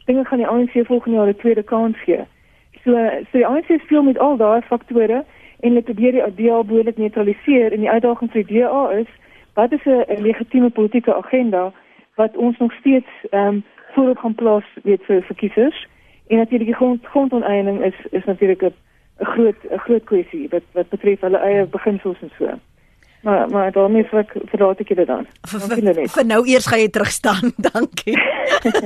[0.06, 2.24] Dinge gaan die ANC volgende jaar 'n tweede kans gee.
[2.84, 2.92] So
[3.32, 5.24] so die ANC speel met al daai faktore
[5.60, 9.12] en dit probeer die DA behoorlik neutraliseer en die uitdaging vir die DA is
[9.54, 11.72] wat is 'n legitieme politieke agenda
[12.16, 15.88] wat ons nog steeds ehm um, voorop gaan plaas weet vir verkiesers
[16.28, 18.74] en natuurlik die grond grondoneening is is natuurlik 'n
[19.18, 22.46] groot 'n groot kwessie wat wat betref hulle eie beginsels en so.
[23.22, 25.26] Maar maar daarmee vir verraad ek dit dan.
[25.44, 27.52] Vir nou eers gaan jy terug staan.
[27.72, 28.16] Dankie.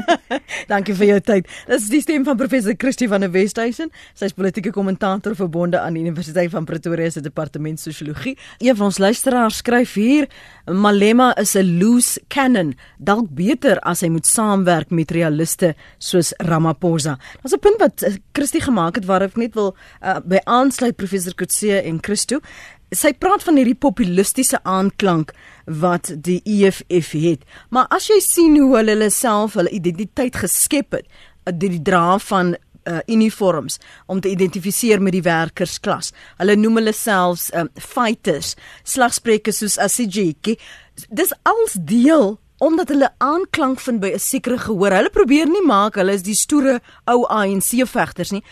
[0.72, 1.50] Dankie vir jou tyd.
[1.70, 3.92] Dis die stem van professor Christie van der Westhuizen.
[4.18, 8.34] Sy is politieke kommentator verbonde aan die Universiteit van Pretoria se departement sosiologie.
[8.58, 10.28] Een van ons luisteraars skryf hier:
[10.66, 17.18] Malema is 'n loose cannon, dalk beter as hy moet saamwerk met realiste soos Ramaphosa.
[17.42, 20.96] Daar's 'n punt wat eh, Christie gemaak het waar ek net wil uh, by aansluit
[20.96, 22.40] professor Kutse en Christo
[22.98, 25.34] sy praat van hierdie populistiese aanklank
[25.66, 27.46] wat die EFF het.
[27.70, 31.08] Maar as jy sien hoe hulle hulle self hulle identiteit geskep het,
[31.46, 33.80] eh, die, die dra van uh, uniforms
[34.12, 36.12] om te identifiseer met die werkersklas.
[36.38, 40.58] Hulle noem hulle selfs um, fighters, slagspreukers soos Asijiki.
[41.10, 44.92] Dis als deel omdat hulle aanklank vind by 'n sekere gehoor.
[44.92, 48.44] Hulle probeer nie maak hulle is die stoere ou ANC vegters nie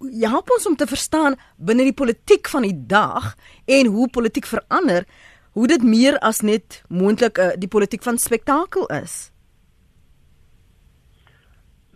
[0.00, 3.34] help ons om te verstaan binne die politiek van die dag
[3.66, 5.04] en hoe politiek verander,
[5.52, 9.32] hoe dit meer as net moontlik uh, die politiek van spektakel is.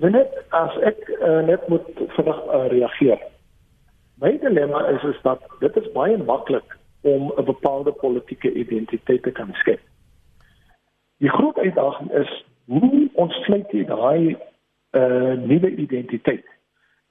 [0.03, 1.87] Net as ek uh, net moet
[2.17, 3.21] vinnig uh, reageer.
[4.21, 9.31] My dilemma is is dat dit is baie maklik om 'n bepaalde politieke identiteit te
[9.31, 9.81] kan skep.
[11.19, 14.37] Die groot uitdaging is hoe ons sluit 'n
[14.93, 16.54] uh, nuwe identiteit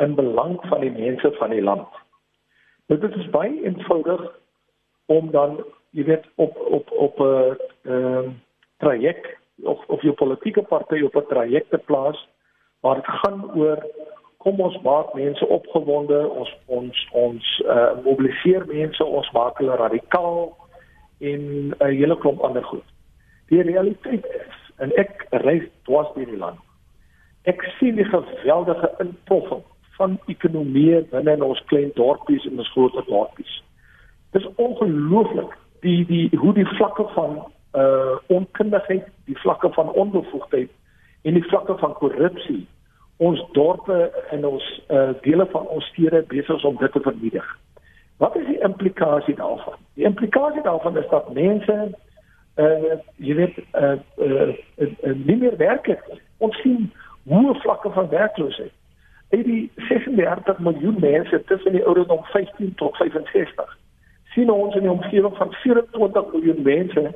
[0.04, 1.88] in belang van die mense van die land.
[2.88, 4.24] Nou, dit is baie eenvoudig
[5.06, 5.60] om dan
[5.96, 8.32] jy weet op op op 'n uh, ehm uh,
[8.78, 9.28] traject
[9.64, 12.28] of of jou politieke party op 'n traject te plaas
[12.80, 13.86] waar dit gaan oor
[14.38, 20.58] kom ons maak mense opgewonde, ons ons ons uh, mobiliseer mense, ons maak hulle radikaal
[21.20, 22.88] en 'n uh, hele klomp ander goed.
[23.48, 26.60] Die realiteit is en ek reis dwars deur die land.
[27.44, 29.64] Ek sien die geweldige inpoffing
[29.98, 33.64] van ekonomie binne in ons klein dorpies en ons groot dorpies.
[34.34, 40.70] Dit is ongelooflik die die hoe die vlakke van uh onkundigheid, die vlakke van onbevoegdheid
[41.22, 42.68] en die vlakke van korrupsie
[43.18, 47.48] ons dorpe en ons uh dele van ons stede besig is om dit te vernietig.
[48.18, 49.78] Wat is die implikasie daarvan?
[49.94, 51.78] Die implikasie daarvan is dat mense
[52.58, 56.22] uh jy weet uh, uh, uh, uh nie meer werk het.
[56.38, 56.92] Ons sien
[57.24, 58.74] hoe vlakke van werkloosheid
[59.34, 63.78] uit die 36 miljoen mense tussen die ouderdom 15 tot 65
[64.34, 67.12] sien ons in die omgewing van 24 miljoen mense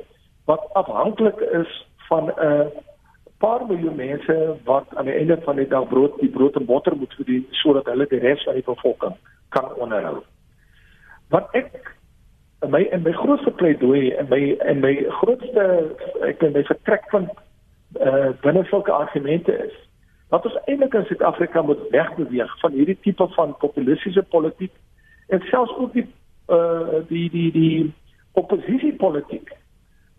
[0.50, 2.66] wat afhanklik is van 'n uh,
[3.38, 6.96] paar miljoen mense wat aan die einde van die dag brood die brood en botter
[6.96, 9.14] moet verdien sodat hulle die res van die bevolking
[9.48, 10.22] kan onderhou.
[11.28, 11.94] Wat ek
[12.62, 15.66] in my in my grootste pleidooi en my en my grootste
[16.26, 17.30] ek dink my vertrekpunt
[18.00, 19.76] eh uh, binne sulke argumente is
[20.28, 24.72] wat ons eintlik in Suid-Afrika moet wegbeweeg van hierdie tipe van populistiese politiek
[25.28, 26.06] en selfs ook die
[26.48, 27.92] uh die die die
[28.32, 29.52] oppositiepolitiek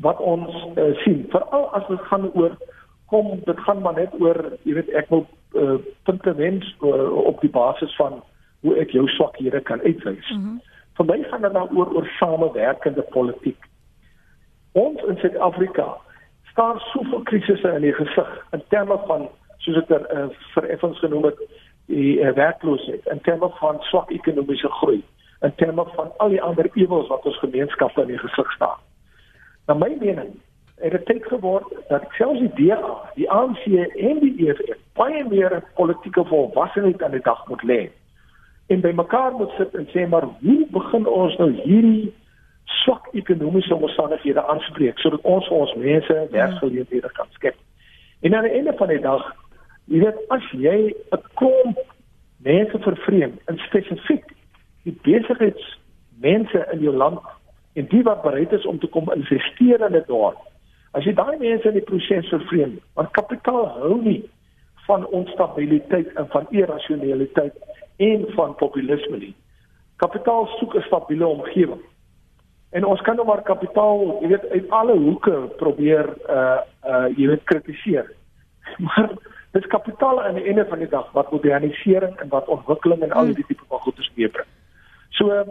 [0.06, 2.58] wat ons uh, sien veral as dit gaan oor
[3.10, 5.26] kom dit gaan maar net oor jy weet ek wil
[5.58, 8.22] uh, punte wens uh, op die basis van
[8.62, 10.30] hoe ek jou swakhede kan uitwys.
[10.30, 10.62] Mm -hmm.
[10.98, 13.66] Vir my gaan dit dan oor oor samewerkende politiek.
[14.72, 15.98] Ons in Suid-Afrika
[16.52, 19.30] staan soveel krisisse in die gesig in terme van
[19.74, 21.40] soos dit er uh, vir effens genoem het
[21.86, 25.02] die uh, werkloosheid in terme van swak ekonomiese groei
[25.42, 28.80] in terme van al die ander ewels wat ons gemeenskappe in die gesig staan.
[29.68, 30.34] Na my mening
[30.80, 35.62] het dit tyd geword dat selfs die DA, die ANC en die EFF baie meer
[35.76, 37.82] politieke volwassenheid aan die dag moet lê
[38.70, 42.12] en by mekaar moet sit en sê maar hoe begin ons nou hierdie
[42.84, 47.56] swak ekonomiese omstandighede aanspreek sodat ons vir ons mense werksgeleenthede kan skep.
[48.22, 49.24] En aan die einde van die dag
[49.90, 51.78] Jy weet as jy 'n klomp
[52.46, 54.26] mense vervreem, in spesifiek
[54.86, 57.20] die besigheidsmense in jou land
[57.74, 60.38] en die wat bereid is om te kom investeer in dit daar.
[60.92, 64.24] As jy daai mense in die proses vervreem, want kapitaal hou nie
[64.88, 67.54] van onstabiliteit en van irrasionaliteit
[67.98, 69.36] en van populisme nie.
[69.98, 71.82] Kapitaal soek 'n stabiele omgewing.
[72.72, 77.28] En ons kan nou maar kapitaal, jy weet, uit alle hoeke probeer uh uh jy
[77.28, 78.12] weet kritiseer.
[78.86, 79.10] Maar
[79.52, 83.34] dis kapitaal aan die einde van die dag wat modernisering en wat ontwikkeling en al
[83.34, 84.48] die tipe van goedes meebring.
[85.10, 85.44] So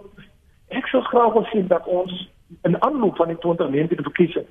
[0.68, 2.28] ek sou graag wil sien dat ons
[2.62, 4.46] in aanloop van die 2019 verkiesing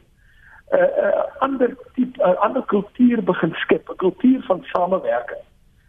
[0.67, 5.43] 'n uh, uh, ander tipe 'n uh, ander kultuur begin skep, 'n kultuur van samewerking.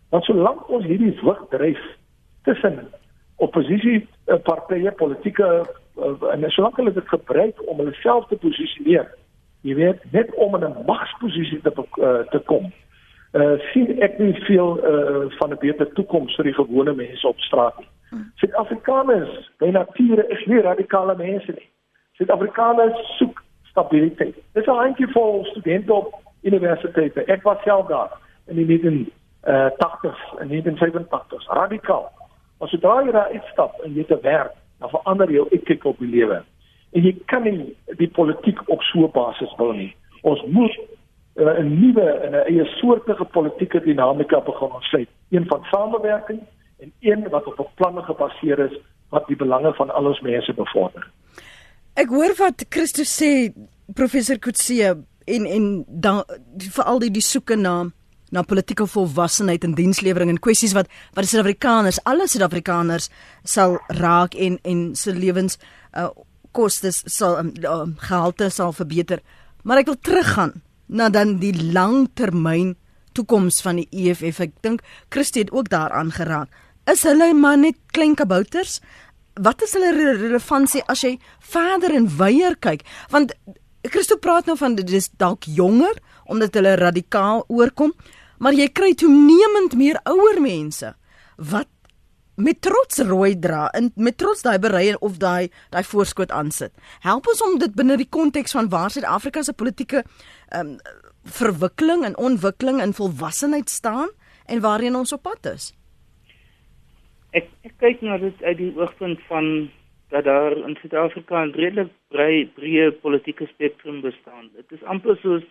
[0.09, 1.81] Want solank ons hierdie wig dryf
[2.42, 2.88] tussen
[3.37, 5.66] oppositie uh, partye, politieke
[5.99, 9.11] uh, en solank hulle dit gebruik om hulle self te posisioneer,
[9.61, 12.73] jy weet, net om in 'n magsposisie te uh, te kom.
[13.38, 17.40] Uh sien ek nie veel uh van 'n beter toekoms vir die gewone mense op
[17.40, 17.88] straat nie.
[18.40, 21.68] Suid-Afrikaners, by nature is nie radikale mense nie.
[22.18, 24.35] Suid-Afrikaners soek stabiliteit.
[24.53, 27.24] Dis 'n handjie vol studente op universiteite.
[27.24, 28.11] Ek was self daar
[28.46, 31.46] in die 1980s en 1985s.
[31.46, 32.11] Radikaal.
[32.59, 36.42] As jy daar uitstap en jy te werk, dan verander jou etik op die lewe.
[36.92, 39.94] En jy kan nie die politiek op so 'n basis bou nie.
[40.22, 40.79] Ons moet
[41.38, 45.09] uh, 'n nuwe en 'n eie soortige politieke dinamika begin ontsleit.
[45.31, 46.40] Een van samewerking
[46.79, 50.55] en een wat op 'n planne gebaseer is wat die belange van al ons mense
[50.55, 51.11] bevorder.
[51.94, 53.53] Ek hoor wat Christus sê
[53.94, 56.24] professor Kutse en en dan
[56.57, 57.90] veral die die soeke na
[58.31, 63.11] na politieke volwassenheid en dienslewering en kwessies wat wat die Suid-Afrikaners, alle Suid-Afrikaners
[63.42, 65.59] sal raak en en se lewens
[65.96, 66.09] uh,
[66.53, 67.53] kostes sal um,
[67.96, 69.22] gehalte sal verbeter.
[69.62, 70.53] Maar ek wil teruggaan
[70.88, 72.77] na dan die langtermyn
[73.12, 74.40] toekoms van die EFF.
[74.40, 76.48] Ek dink Christie het ook daaraan geraak.
[76.88, 78.81] Is hulle maar net klein kabouters?
[79.42, 81.16] wat is hulle relevantie as jy
[81.53, 82.85] verder en wyeer kyk?
[83.12, 83.35] Want
[83.87, 85.98] Christo praat nou van dit is dalk jonger
[86.29, 87.94] omdat hulle radikaal oorkom,
[88.38, 90.92] maar jy kry toenemend meer ouer mense
[91.38, 91.70] wat
[92.38, 96.72] met trots rooi dra en met trots daai berei of daai daai voorskot aansit.
[97.05, 100.79] Help ons om dit binne die konteks van waar Suid-Afrika se politieke ehm um,
[101.29, 104.09] verwikkeling en ontwikkeling en volwassenheid staan
[104.46, 105.72] en waarheen ons op pad is
[107.37, 109.68] ek ek kyk na dit uit die oogpunt van
[110.12, 114.48] dat daar in Suid-Afrika 'n redelik breë breë politieke spektrum bestaan.
[114.57, 115.44] Dit is amper soos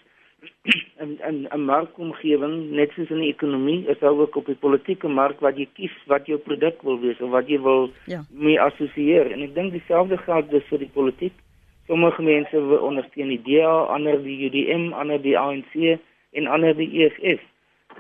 [1.04, 5.10] 'n 'n 'n markomgewing, net soos in die ekonomie, is daar ook op die politieke
[5.19, 8.21] mark wat jy kies wat jou produk wil wees of wat jy wil ja.
[8.45, 9.32] mee assosieer.
[9.34, 11.36] En ek dink dieselfde geld dus vir die politiek.
[11.88, 15.73] Sommige mense ondersteun die DA, ander die UDM, ander die ANC
[16.32, 17.41] en ander die EFF.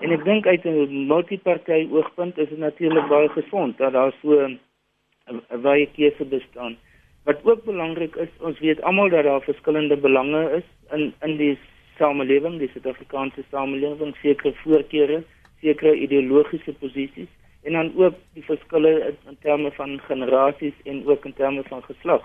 [0.01, 4.45] En ek dink uit 'n multiparty oogpunt is dit natuurlik baie gesond dat daar so
[4.45, 6.77] 'n baie keuse bestaan.
[7.23, 11.57] Wat ook belangrik is, ons weet almal dat daar verskillende belange is in in die
[11.97, 15.23] samelewing, die Suid-Afrikaanse samelewing, sekere voorkeure,
[15.61, 17.29] sekere ideologiese posisies
[17.67, 22.23] en dan ook die verskille in terme van generasies en ook in terme van geslag.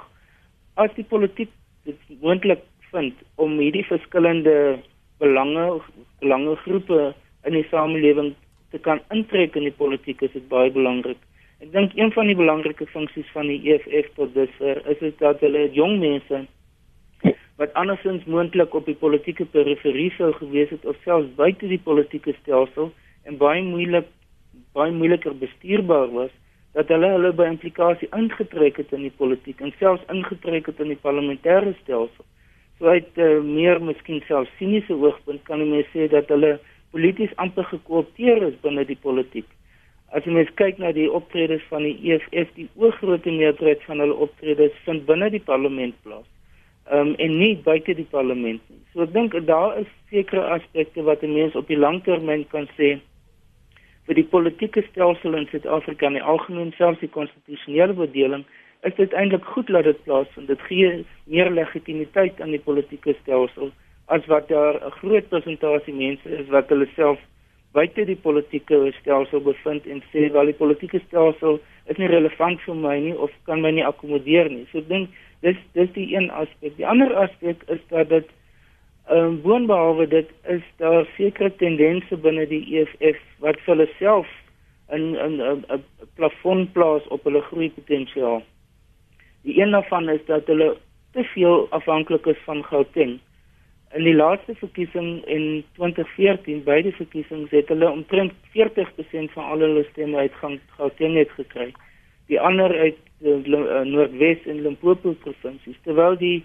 [0.74, 1.50] As die politiek
[1.84, 4.78] dit moontlik vind om hierdie verskillende
[5.18, 5.80] belange
[6.20, 7.14] belange groepe
[7.48, 8.34] in die samelewing
[8.70, 11.18] te kan intrek in die politiek is dit baie belangrik.
[11.62, 15.42] Ek dink een van die belangrike funksies van die EFF tot dusver is dit dat
[15.44, 16.44] hulle jong mense
[17.62, 22.34] wat andersins moontlik op die politieke periferie sou gewees het of selfs buite die politieke
[22.40, 22.90] stelsel
[23.30, 24.08] en baie moeilik
[24.76, 26.32] baie moeiliker bestuurbaar was
[26.74, 30.90] dat hulle hulle by implikasie ingetrek het in die politiek en selfs ingetrek het in
[30.94, 32.26] die parlementêre stelsel.
[32.78, 36.56] So uit uh, meer miskien selfs siniese oogpunt kan mense sê dat hulle
[36.96, 39.48] polities amper gekoopteer is binne die politiek.
[40.10, 44.18] As jy mens kyk na die optredes van die EFF, die oorgrootste meerderheid van hulle
[44.26, 46.26] optredes vind binne die parlement plaas.
[46.90, 48.80] Um, en nie buite die parlement nie.
[48.92, 52.98] So ek dink daar is sekere aspekte wat 'n mens op die langtermyn kan sê
[54.06, 58.44] vir die politieke stelsel in Suid-Afrika en algemeen selfs die konstitusionele bedeling
[58.82, 60.48] is dit eintlik goed dat dit plaasvind.
[60.48, 63.70] Dit gee meer legitimiteit aan die politieke stelsel
[64.06, 67.18] as wat daar 'n groot persentasie mense is wat hulle self
[67.72, 72.74] buite die politieke stelsel bevind en sê wel die politieke stelsel is nie relevant vir
[72.74, 74.66] my nie of kan my nie akkommodeer nie.
[74.72, 75.10] So ek dink
[75.42, 76.76] dis dis die een aspek.
[76.76, 78.28] Die ander aspek is dat dit
[79.10, 84.28] ehm um, woonbehalwe dit is daar sekere tendense binne die EFF wat vir hulle self
[84.94, 85.84] 'n 'n 'n
[86.14, 88.42] plafon plaas op hulle groei potensiaal.
[89.42, 90.76] Die een daarvan is dat hulle
[91.12, 93.18] te veel afhanklik is van Gauteng.
[93.92, 99.84] In die laaste verkiesing in 2014, beide verkiesings het hulle omtrent 40% van al hulle
[99.90, 100.32] stemme uit
[100.76, 101.72] Gauteng gekry.
[102.32, 103.38] Die ander uit uh,
[103.84, 106.38] Noordwes en Limpopo provinsies, terwyl die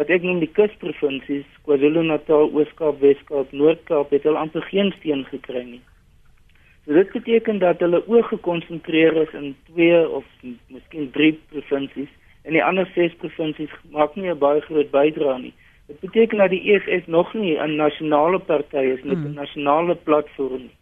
[0.00, 5.64] wat ek noem die kusprovinsies, KwaZulu-Natal, Oos-Kaap, Wes-Kaap, Noord-Kaap het hulle amper geen steun gekry
[5.66, 5.82] nie.
[6.86, 12.10] So dit beteken dat hulle oog gekonsentreer is in twee of miskien drie provinsies
[12.42, 15.54] en die ander ses provinsies maak nie 'n baie groot bydrae nie.
[15.86, 19.34] Dit beteken dat die EFF nog nie 'n nasionale party is met 'n hmm.
[19.34, 20.76] nasionale platform nie.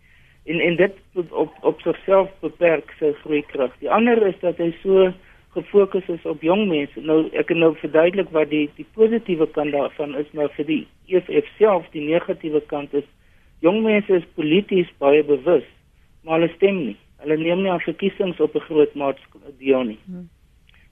[0.44, 0.94] En en dit
[1.30, 3.74] op op sigself beperk sy groeikrag.
[3.78, 5.12] Die ander is dat hy so
[5.54, 7.00] gefokus is op jong mense.
[7.00, 10.82] Nou ek kan nou verduidelik wat die die positiewe kant daarvan is, maar vir die
[11.10, 13.06] EFF self die negatiewe kant is
[13.60, 15.66] jong mense is polities baie bewus,
[16.24, 16.96] maar hulle stem nie.
[17.20, 19.98] Hulle neem nie aan verkiesings op 'n groot maatskappy deel nie.
[20.06, 20.28] Hmm.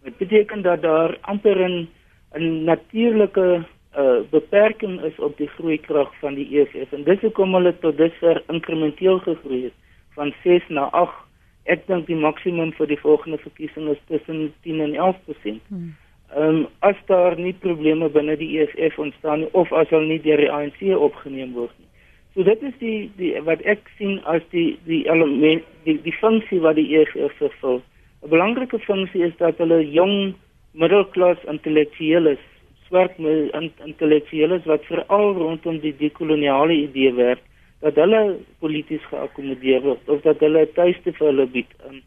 [0.05, 1.89] Dit beteken dat daar amper 'n
[2.35, 3.65] 'n natuurlike
[3.99, 8.43] uh, beperking is op die groeikrag van die EFF en dis hoekom hulle tot dusver
[8.53, 9.77] inkrementeel gegroei het
[10.19, 11.25] van 6 na 8.
[11.69, 15.59] Ek dink die maksimum vir die volgende verkiesing is tussen 10 en 11%.
[15.69, 15.91] Hmm.
[16.37, 20.21] Ehm um, as daar nie probleme binne die EFF ontstaan nie of as hulle nie
[20.25, 21.89] deur die ANC opgeneem word nie.
[22.35, 26.61] So dit is die die wat ek sien as die die element die die funksie
[26.61, 27.81] wat die EFF vervul.
[28.23, 30.35] 'n Belangrike funksie is dat hulle jong
[30.73, 32.45] middelklas intellektueles
[32.89, 33.19] swart
[33.85, 37.45] intellektueles wat veral rondom die dekoloniale idee werk
[37.85, 41.71] dat hulle polities geakkommodeer word of dat hulle tuiste vir hulle bied.
[41.87, 42.01] Um,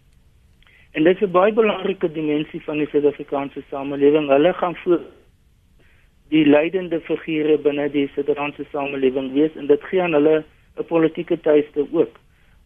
[0.92, 4.28] en dit is 'n baie belangrike dimensie van die Suid-Afrikaanse samelewing.
[4.30, 5.00] Hulle gaan voor
[6.30, 10.44] die leidende figure binne die Suid-Afrikaanse samelewing wees en dit gee aan hulle
[10.78, 12.20] 'n politieke tuiste ook.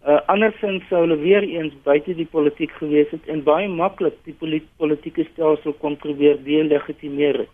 [0.05, 4.36] Uh, andersins sou hulle weer eens buite die politiek gewees het en baie maklik die
[4.78, 7.53] politieke stelsel kon probeer delegitimeer het.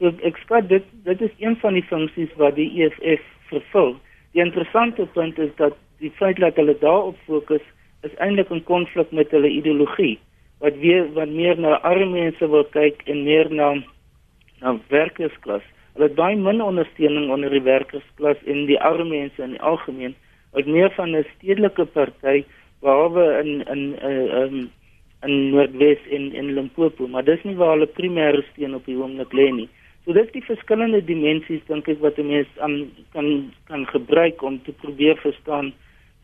[0.00, 3.98] So ek skat dit dit is een van die funksies wat die EFF vervul.
[4.32, 7.64] Die interessante punt is dat die feit dat hulle daarop fokus
[8.08, 10.16] is eintlik 'n konflik met hulle ideologie
[10.60, 13.74] wat weer wat meer na arme mense wil kyk en meer na
[14.60, 15.62] na werkersklas.
[15.94, 20.14] Hulle het baie min ondersteuning onder die werkersklas en die arme mense in die algemeen.
[20.52, 22.44] Wat meer van 'n stedelike party
[22.80, 24.70] behalwe in in 'n uh, um,
[25.22, 29.32] in Noordwes en in Limpopo, maar dis nie waar hulle primêre steun op die oomblik
[29.32, 29.68] lê nie.
[30.10, 34.42] So dit is die verskillende dimensies dink ek wat 'n mens aan kan kan gebruik
[34.42, 35.70] om te probeer verstaan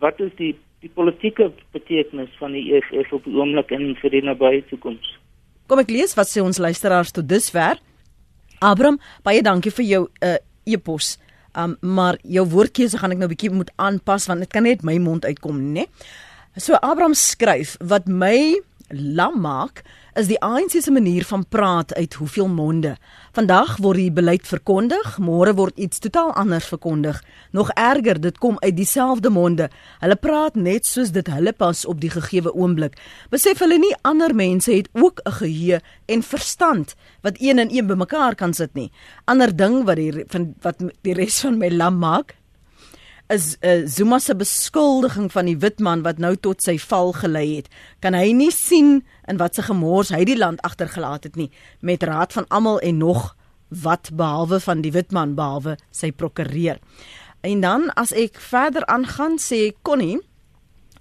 [0.02, 4.22] wat is die die politieke betekenis van die EFF op die oomblik en vir die
[4.22, 5.06] nabye toekoms.
[5.68, 7.78] Kom ek lees wat sê ons luisteraars tot dusver.
[8.58, 11.18] Abram, baie dankie vir jou uh, e-pos.
[11.54, 14.98] Um, maar jou woordkeuse gaan ek nou bietjie moet aanpas want dit kan net my
[14.98, 15.86] mond uitkom, né?
[16.58, 18.58] So Abram skryf wat my
[18.90, 19.84] lam maak
[20.16, 22.94] is die ANC se manier van praat uit hoeveel monde.
[23.36, 27.18] Vandag word die beleid verkondig, môre word iets totaal anders verkondig.
[27.52, 29.68] Nog erger, dit kom uit dieselfde monde.
[30.00, 32.96] Hulle praat net soos dit hulle pas op die gegeewe oomblik.
[33.30, 37.86] Besef hulle nie ander mense het ook 'n geheue en verstand wat een en een
[37.86, 38.90] bymekaar kan sit nie.
[39.24, 42.36] Ander ding wat die van wat die res van my lam maak,
[43.32, 47.46] is uh, Zuma se beskuldiging van die wit man wat nou tot sy val gelei
[47.56, 47.70] het.
[48.04, 51.50] Kan hy nie sien in wat se gemors hy die land agtergelaat het nie
[51.80, 53.34] met raad van almal en nog
[53.68, 56.78] wat behalwe van die wit man behalwe sy prokureur.
[57.42, 60.20] En dan as ek verder aangaan sê Connie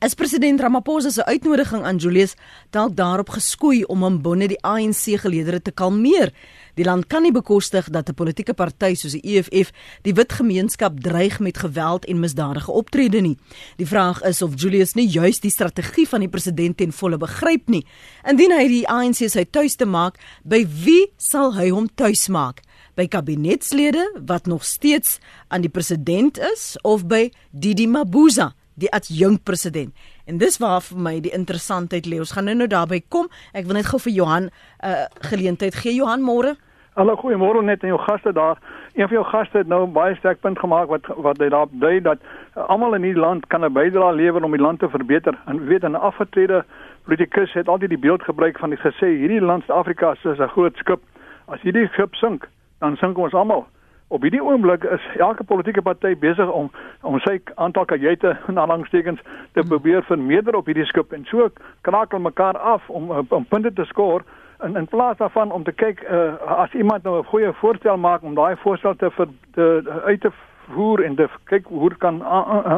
[0.04, 2.36] As president Ramaphosa se uitnodiging aan Julius
[2.76, 6.34] dalk daarop geskoei om hom binne die ANC geleedere te kalmeer.
[6.76, 9.72] Die land kan nie bekostig dat 'n politieke party soos die EFF
[10.02, 13.38] die wit gemeenskap dreig met geweld en misdadige optrede nie.
[13.78, 17.70] Die vraag is of Julius nie juis die strategie van die president ten volle begryp
[17.70, 17.86] nie.
[18.28, 22.62] Indien hy die ANC sy tuis te maak, by wie sal hy hom tuis maak?
[22.96, 28.54] By kabinetslede wat nog steeds aan die president is of by Didi Mabuza?
[28.76, 29.96] die adjunkt president.
[30.26, 32.20] En dis waar vir my die interessantheid lê.
[32.20, 33.30] Ons gaan nou nou daarby kom.
[33.54, 34.52] Ek wil net gou vir Johan 'n
[34.84, 35.96] uh, geleentheid gee.
[35.96, 36.58] Johan, môre.
[36.96, 38.56] Hallo, goeiemôre net aan jou gaste daar.
[38.94, 41.68] Een van jou gaste het nou 'n baie sterk punt gemaak wat wat hy daar
[41.70, 44.90] dui dat uh, almal in hierdie land kan 'n bydrae lewer om die land te
[44.90, 45.38] verbeter.
[45.46, 46.64] En weet 'n afgetrede
[47.04, 50.76] politikus het altyd die beeld gebruik van die gesê hierdie land Suid-Afrika is 'n groot
[50.78, 51.02] skip.
[51.48, 52.48] As hierdie skip sink,
[52.80, 53.68] dan sink ons almal
[54.08, 56.72] op hierdie oomblik is elke politieke party besig om
[57.02, 59.20] om sy aantal kajuite na langstekens
[59.54, 59.68] te hmm.
[59.68, 61.50] probeer vermeerder op hierdie skip en so
[61.82, 64.24] krakel mekaar af om om punte te skoor
[64.64, 66.34] in in plaas daarvan om te kyk uh,
[66.64, 70.32] as iemand nou 'n goeie voorstel maak om daai voorstel te vir te uit te
[70.70, 72.24] voer en te kyk hoe dit kan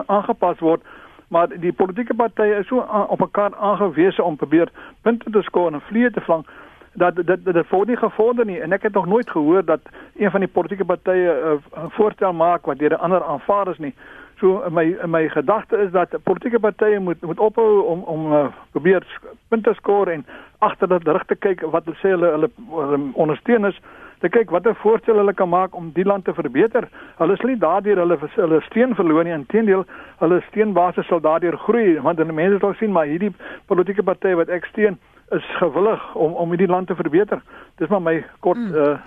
[0.07, 0.81] aangepas word
[1.27, 4.71] maar die politieke partye is so op mekaar aangewese om probeer
[5.01, 6.45] punte te skoor en vliee te vlang
[6.93, 9.79] dat dit dit word nie gevorder nie en ek het nog nooit gehoor dat
[10.15, 13.77] een van die politieke partye uh, 'n voorstel maak wat deur 'n ander aanvaar is
[13.77, 13.93] nie.
[14.39, 19.05] So my my gedagte is dat politieke partye moet moet ophou om om uh, probeer
[19.49, 20.25] punte skoor en
[20.59, 23.79] agter dit rig te kyk wat hulle sê hulle hulle ondersteuners
[24.19, 26.87] te kyk watter voorstel hulle kan maak om die land te verbeter.
[27.17, 29.85] Hulle is nie daardeur hulle hulle steun verloor nie, inteendeel,
[30.21, 33.33] hulle steunbasis sal daardeur groei want dan mense sal sien maar hierdie
[33.69, 34.97] politieke party wat ek steun
[35.35, 37.41] is gewillig om om hierdie land te verbeter.
[37.81, 38.73] Dis maar my kort mm.
[38.73, 38.97] uh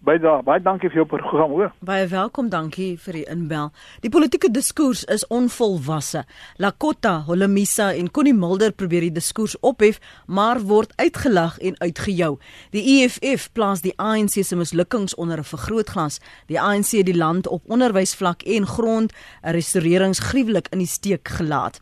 [0.00, 1.72] Baie baie dankie vir jou program hoor.
[1.84, 3.66] Baie welkom, dankie vir die inbel.
[4.00, 6.22] Die politieke diskurs is onvolwasse.
[6.56, 12.38] Lakota, Holemisa en Connie Mulder probeer die diskurs ophef, maar word uitgelag en uitgejou.
[12.72, 16.20] Die EFF plaas die ANC se mislukkings onder 'n vergrootglas.
[16.48, 19.12] Die ANC het die land op onderwysvlak en grond
[19.44, 21.80] 'n restaurerings gruwelik in die steek gelaat.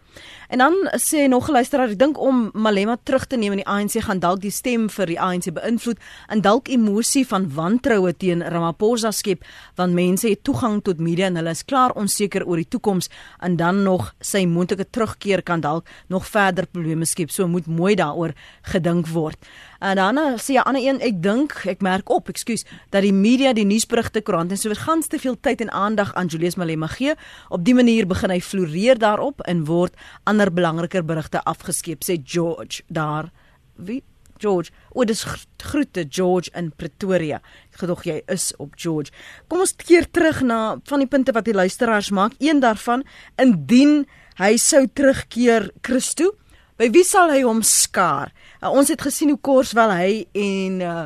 [0.48, 3.66] En dan sê nog 'n luisteraar, ek dink om Malema terug te neem in die
[3.66, 8.42] ANC gaan dalk die stem vir die ANC beïnvloed en dalk emosie van wantroue teen
[8.42, 9.44] Ramaphosa skep,
[9.74, 13.08] want mense het toegang tot media en hulle is klaar onseker oor die toekoms
[13.40, 17.30] en dan nog sy moontlike terugkeer kan dalk nog verder probleme skep.
[17.30, 18.32] So moet mooi daaroor
[18.62, 19.36] gedink word.
[19.78, 23.52] En uh, sê 'n ander een, ek dink, ek merk op, ekskuus, dat die media,
[23.52, 26.86] die nuusberigte, koerante en so weer gans te veel tyd en aandag aan Julius Malema
[26.86, 27.14] gee.
[27.48, 32.82] Op dië manier begin hy floreer daarop en word ander belangriker berigte afgeskeep, sê George
[32.88, 33.30] daar.
[33.76, 34.02] Wie
[34.38, 35.24] George, o, dis
[35.62, 37.40] groete George in Pretoria.
[37.72, 39.12] Ek gedog jy is op George.
[39.48, 42.34] Kom ons keer terug na van die punte wat die luisteraars maak.
[42.38, 43.04] Een daarvan,
[43.36, 44.06] indien
[44.38, 46.36] hy sou terugkeer Christo,
[46.78, 48.30] by wie sal hy hom skaar?
[48.58, 51.04] Uh, ons het gesien hoe kors wel hy en uh,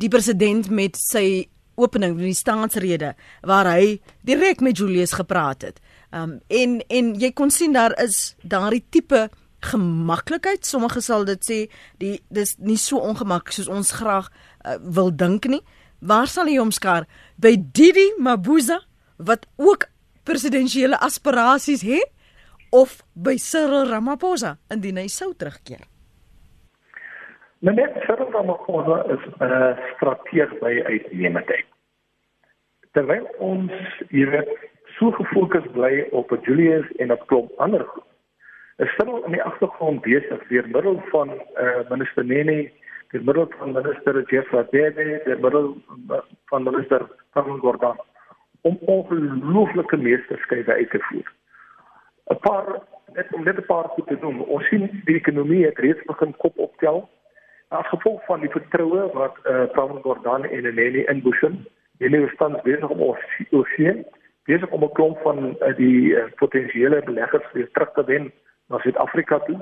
[0.00, 1.48] die president met sy
[1.80, 3.14] opening van die staatsrede
[3.48, 5.80] waar hy direk met Julius gepraat het.
[6.12, 9.28] Um en en jy kon sien daar is daardie tipe
[9.64, 10.66] gemaklikheid.
[10.66, 11.58] Sommige sal dit sê
[12.02, 15.62] die dis nie so ongemaklik soos ons graag uh, wil dink nie.
[16.00, 17.06] Waar sal hy hom skaar?
[17.36, 18.80] By Didi Mabuza
[19.20, 19.88] wat ook
[20.24, 22.08] presidensiële aspirasies het
[22.70, 25.84] of by Cyril Ramaphosa indien hy sou terugkeer?
[27.60, 31.66] Meneer Cyril Ramaphosa is 'n uh, strateeg by uitnemendheid.
[32.92, 33.72] Terwyl ons
[34.08, 34.32] hier
[34.96, 37.84] so gefokus bly op Julius en op klop ander
[38.76, 42.70] is Cyril in die agtergrond besig deur middel van uh, minister Nene,
[43.12, 45.76] deur middel van minister Jeff Radebe, deur middel
[46.48, 48.00] van minister Van Gordon
[48.60, 51.32] om ongelooflike meesterskeie uit te voer.
[52.32, 52.80] 'n Paar
[53.12, 54.40] net om net 'n paar goed te noem.
[54.40, 57.08] Ons sien die ekonomie het reeds begin kop optel
[57.70, 61.66] as gevolg van die vertroue wat eh uh, Paul Gordon en Nelly inboesem,
[61.98, 64.04] hulle is tans besig om ons oorsien,
[64.44, 68.32] besig om 'n klomp van uh, die uh, potensiële beleggers weer terug te wen
[68.68, 69.60] na Suid-Afrika toe.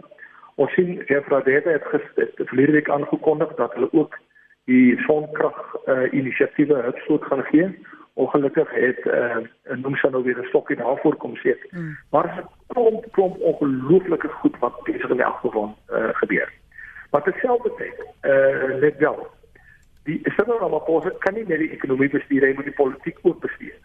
[0.54, 4.18] Ons sien Jeffrey Dede het gister verlede week aangekondig dat hulle ook
[4.64, 7.78] die sonkrag eh uh, inisiatiewe hulpsoort gaan gee.
[8.14, 9.36] Ongelukkig het eh
[9.70, 11.60] uh, noem sy nou weer 'n stokkie daarvoor kom sit.
[11.70, 11.98] Mm.
[12.10, 16.57] Maar 'n klomp klomp ongelooflike goed wat besig in die agtergrond eh uh, gebeur.
[17.10, 19.26] Dit self beteken, eh net wel.
[20.04, 23.76] Die Cyril Ramaphosa kan nie net die ekonomie bestuur, hy moet die politiek ook bestuur.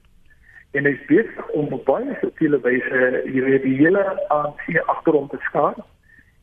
[0.71, 5.37] En hy is besig om op baie subtiele wyse hierdie die hele ANC agterom te
[5.47, 5.75] skaar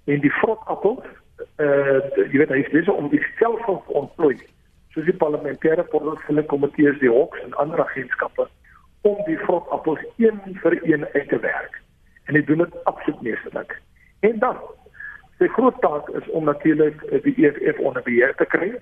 [0.04, 1.04] en die vrotappels
[1.56, 2.00] eh uh,
[2.32, 4.36] jy weet hy is besig om die stelsel te ontplooi
[4.94, 8.48] soos die parlementêre portefeulje komitees die hoks en ander agentskappe
[9.08, 11.80] om die vrotappels een vir een uit te werk.
[12.28, 13.76] En hy doen dit absoluut meesterlik.
[14.20, 14.58] En dan
[15.40, 18.74] Sy groot taak is om natuurlik die EFF onder beheer te kry.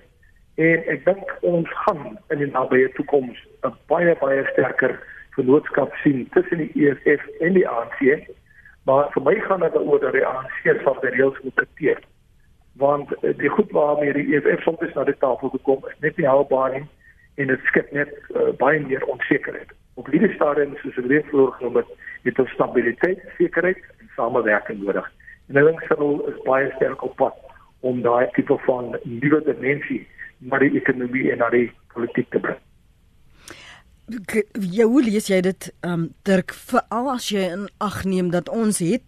[0.59, 4.97] En ek dink ons gaan in die nabye toekoms 'n baie baie sterker
[5.37, 8.27] vennootskap sien tussen die EFF en die ANC.
[8.83, 12.01] Maar vir my gaan dit oor dat die ANC sal die reëls moet dikteer.
[12.75, 16.27] Want eh, die goed waarmee die EFF soms na die tafel gekom het, net nie
[16.27, 16.85] haalbaar nie
[17.39, 19.71] en dit skep net uh, baie meer onsekerheid.
[19.95, 21.93] Op hierdie stadium soos ek reeds voorgenoem het,
[22.27, 25.07] het ons stabiliteit, sekerheid en samewerking nodig.
[25.49, 27.33] Cyril is baie sterk op pad
[27.81, 30.07] om daai tipe van nuwe dimensie
[30.39, 32.59] na die ekonomie en na die politiek te bring.
[34.57, 38.49] Ja, hoe lees jy dit, ehm um, Dirk, veral as jy in ag neem dat
[38.49, 39.03] ons het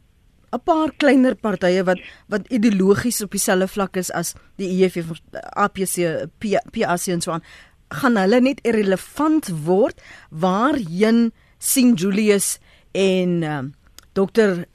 [0.51, 5.21] 'n paar kleiner partye wat wat ideologies op dieselfde vlak is as die EFF,
[5.55, 7.43] APC, PAC en so aan,
[7.89, 12.59] gaan hulle net irrelevant word waarheen sien Julius
[12.91, 13.73] en ehm um,
[14.13, 14.65] dokter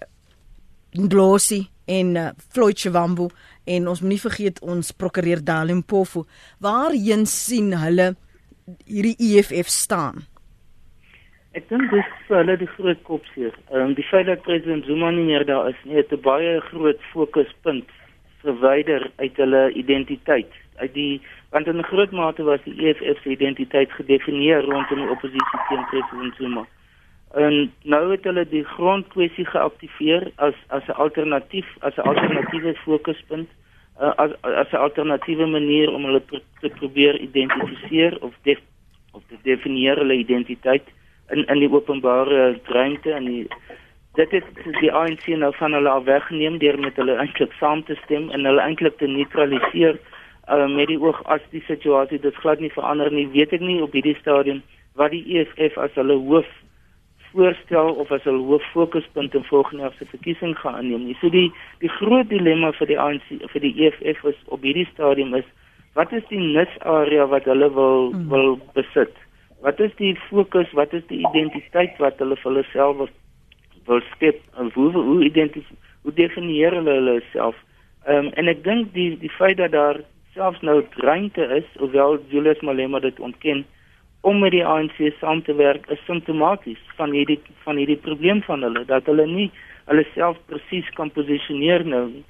[0.98, 3.28] Ndlosi en uh, Floyd Chivambu
[3.64, 6.24] en ons moenie vergeet ons prokureur Dalimpofu
[6.60, 8.14] waarheen sien hulle
[8.86, 10.24] hierdie EFF staan
[11.56, 13.54] Ek dink dis vir hulle die groot kopseer.
[13.70, 16.60] Ehm um, die feit dat president Zuma nie meer daar is nie, het 'n baie
[16.68, 17.88] groot fokuspunt
[18.42, 20.52] verwyder uit hulle identiteit.
[20.82, 25.60] Uit die want in groot mate was die EFF se identiteit gedefinieer rondom die oppositie
[25.68, 26.66] teen president Zuma.
[27.34, 33.48] En nou het hulle die grondkwessie geaktiveer as as 'n alternatief, as 'n alternatiewe fokuspunt
[34.00, 38.58] uh, as as 'n alternatiewe manier om hulle pro te probeer identifiseer of def
[39.12, 40.84] of te definieer hulle identiteit
[41.30, 43.46] in in die openbare ruimte en die
[44.14, 44.44] dit is
[44.80, 48.44] die ANC nou van hulle af weggeneem deur met hulle eintlik saam te stem en
[48.44, 49.98] hulle eintlik te neutraliseer
[50.48, 53.82] uh, met die oog as die situasie dit glad nie verander nie weet ek nie
[53.82, 54.62] op hierdie stadium
[54.94, 56.48] wat die EFF as hulle hoof
[57.36, 61.16] voorstel of as hulle hoof fokuspunt in volgende jaar se verkiesing gaan aanneem nie.
[61.20, 61.50] So die
[61.84, 65.46] die groot dilemma vir die ANC vir die EFF is op hierdie stadium is
[65.98, 68.26] wat is die nisarea wat hulle wil hmm.
[68.32, 69.14] wil besit?
[69.64, 73.12] Wat is die fokus wat is die identiteit wat hulle vir hulle self wil,
[73.86, 74.42] wil skep
[74.74, 77.56] hoe hoe identifiseer hoe definieer hulle hulle self?
[78.06, 80.02] Um, en ek dink die die feit dat daar
[80.36, 83.64] selfs nou ruimte is hoewel Julius Malema dit ontken
[84.26, 88.64] om met die ANC saam te werk is simptomaties van hierdie van hierdie probleem van
[88.66, 89.50] hulle dat hulle nie
[89.86, 92.24] hulle self presies kan posisioneer nou nie.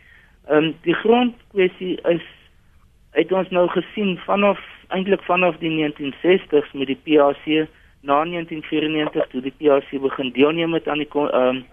[0.49, 2.27] Ehm um, die grondkwessie is
[3.17, 4.61] het ons nou gesien vanaf
[4.93, 7.49] eintlik vanaf die 1960s met die PAC
[8.05, 11.65] na 1994 toe die PAC begin deelneem met aan die ehm um,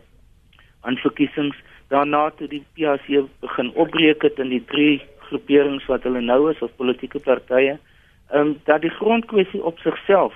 [0.88, 1.60] aan verkiesings
[1.92, 3.10] daarna toe die PAC
[3.44, 7.92] begin opbreek het in die drie groeperings wat hulle nou is of politieke partye ehm
[8.34, 10.34] um, dat die grondkwessie op sigself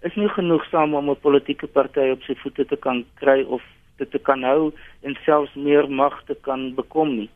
[0.00, 3.62] is nie genoegsaam om 'n politieke party op sy voete te kan kry of
[3.96, 4.72] dit te kan hou
[5.02, 7.30] en selfs meer mag te kan bekom nie.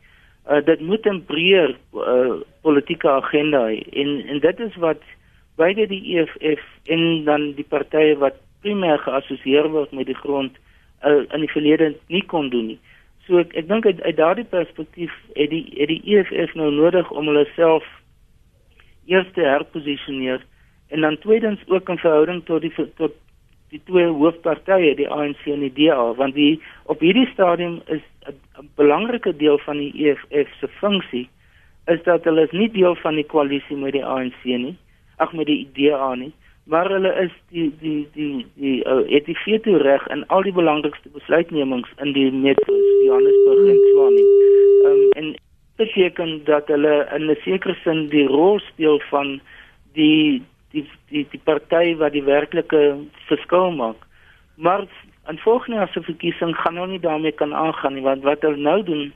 [0.49, 5.01] Uh, dit moet 'n breër uh, politieke agenda hê en en dit is wat
[5.55, 10.51] beide die EFF en dan die partye wat primêr geassosieer word met die grond
[11.05, 12.79] uh, in die verlede nie kon doen nie.
[13.27, 17.11] So ek ek dink uit, uit daardie perspektief het die het die EFF nou nodig
[17.11, 17.83] om hulle self
[19.05, 20.45] eers te herposisioneer
[20.89, 23.15] en dan tweedens ook in verhouding tot die tot
[23.73, 28.69] die twee hoofpartye die ANC en die DA want die op hierdie stadium is 'n
[28.75, 31.27] belangrike deel van die EFF se funksie
[31.85, 34.77] is dat hulle is nie deel van die koalisie met die ANC nie
[35.17, 36.33] ag met die DA nie
[36.65, 40.55] maar hulle is die die die die uh, het die veto reg in al die
[40.55, 42.75] belangrikste besluitnemings in die metro
[43.05, 44.23] Johannesburg en Tshwane.
[44.87, 45.33] Um, en
[45.75, 49.41] beteken dat hulle in 'n sekere sin die rol speel van
[49.93, 52.97] die die die die party wat die werklike
[53.27, 53.99] verskil maak.
[54.55, 54.85] Maar
[55.29, 58.57] in volgende jaar se verkiesing gaan hulle nie daarmee kan aangaan nie want wat hulle
[58.57, 59.13] nou doen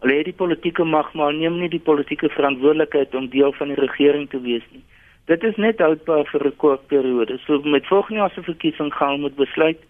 [0.00, 3.80] hulle het die politieke mag maar neem nie die politieke verantwoordelikheid om deel van die
[3.80, 4.84] regering te wees nie.
[5.26, 7.38] Dit is net houdbaar vir 'n kort periode.
[7.46, 9.80] So met volgende jaar se verkiesing gaan hulle moet besluit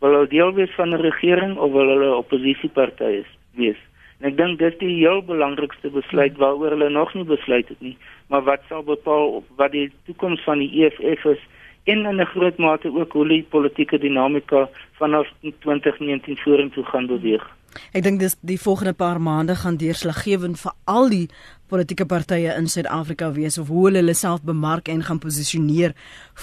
[0.00, 3.24] wil hulle deel wees van 'n regering of wil hulle oppositieparty
[3.54, 3.80] wees.
[4.20, 7.96] En ek dink dis die heel belangrikste besluit waaroor hulle nog nie besluit het nie,
[8.32, 11.42] maar wat sal bepaal wat die toekoms van die EFF is
[11.84, 17.44] en in 'n groot mate ook hoe die politieke dinamika vanaf 2019 vorentoe gaan beweeg.
[17.92, 21.26] Ek dink dis die volgende paar maande gaan deurslaggewend vir al die
[21.66, 25.94] politieke partye in Suid-Afrika wees of hoe hulle self bemark en gaan posisioneer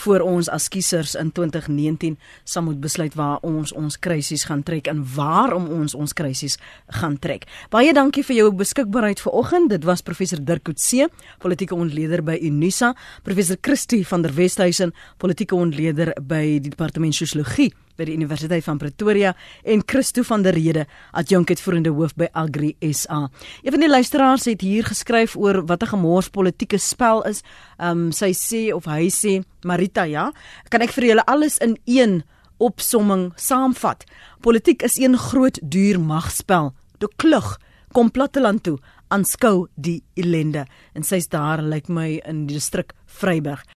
[0.04, 4.90] voor ons as kiesers in 2019 sal moet besluit waar ons ons krisis gaan trek
[4.92, 6.58] en waarom ons ons krisis
[7.00, 7.48] gaan trek.
[7.72, 9.72] Baie dankie vir jou beskikbaarheid vanoggend.
[9.72, 11.08] Dit was professor Dirk Coetzee,
[11.40, 17.72] politieke ontleder by Unisa, professor Christie van der Westhuizen, politieke ontleder by die departement sosiologie
[17.98, 19.34] by die Universiteit van Pretoria
[19.64, 23.30] en Christo van der Rede, adjunkheidvoerende hoof by Agri SA.
[23.64, 27.44] Een van die luisteraars het hier geskryf oor wat 'n gemors politieke spel is.
[27.78, 30.32] Ehm um, sy sê of hy sê Marita, ja,
[30.70, 32.24] kan ek vir julle alles in een
[32.58, 34.04] opsomming saamvat.
[34.42, 36.74] Politiek is een groot duur magspel.
[36.98, 37.60] Toe klug
[37.92, 38.80] kom platteland toe
[39.14, 40.66] aanskou die ellende
[40.98, 43.64] en sy's daar lyk like my in die distrik Vryburg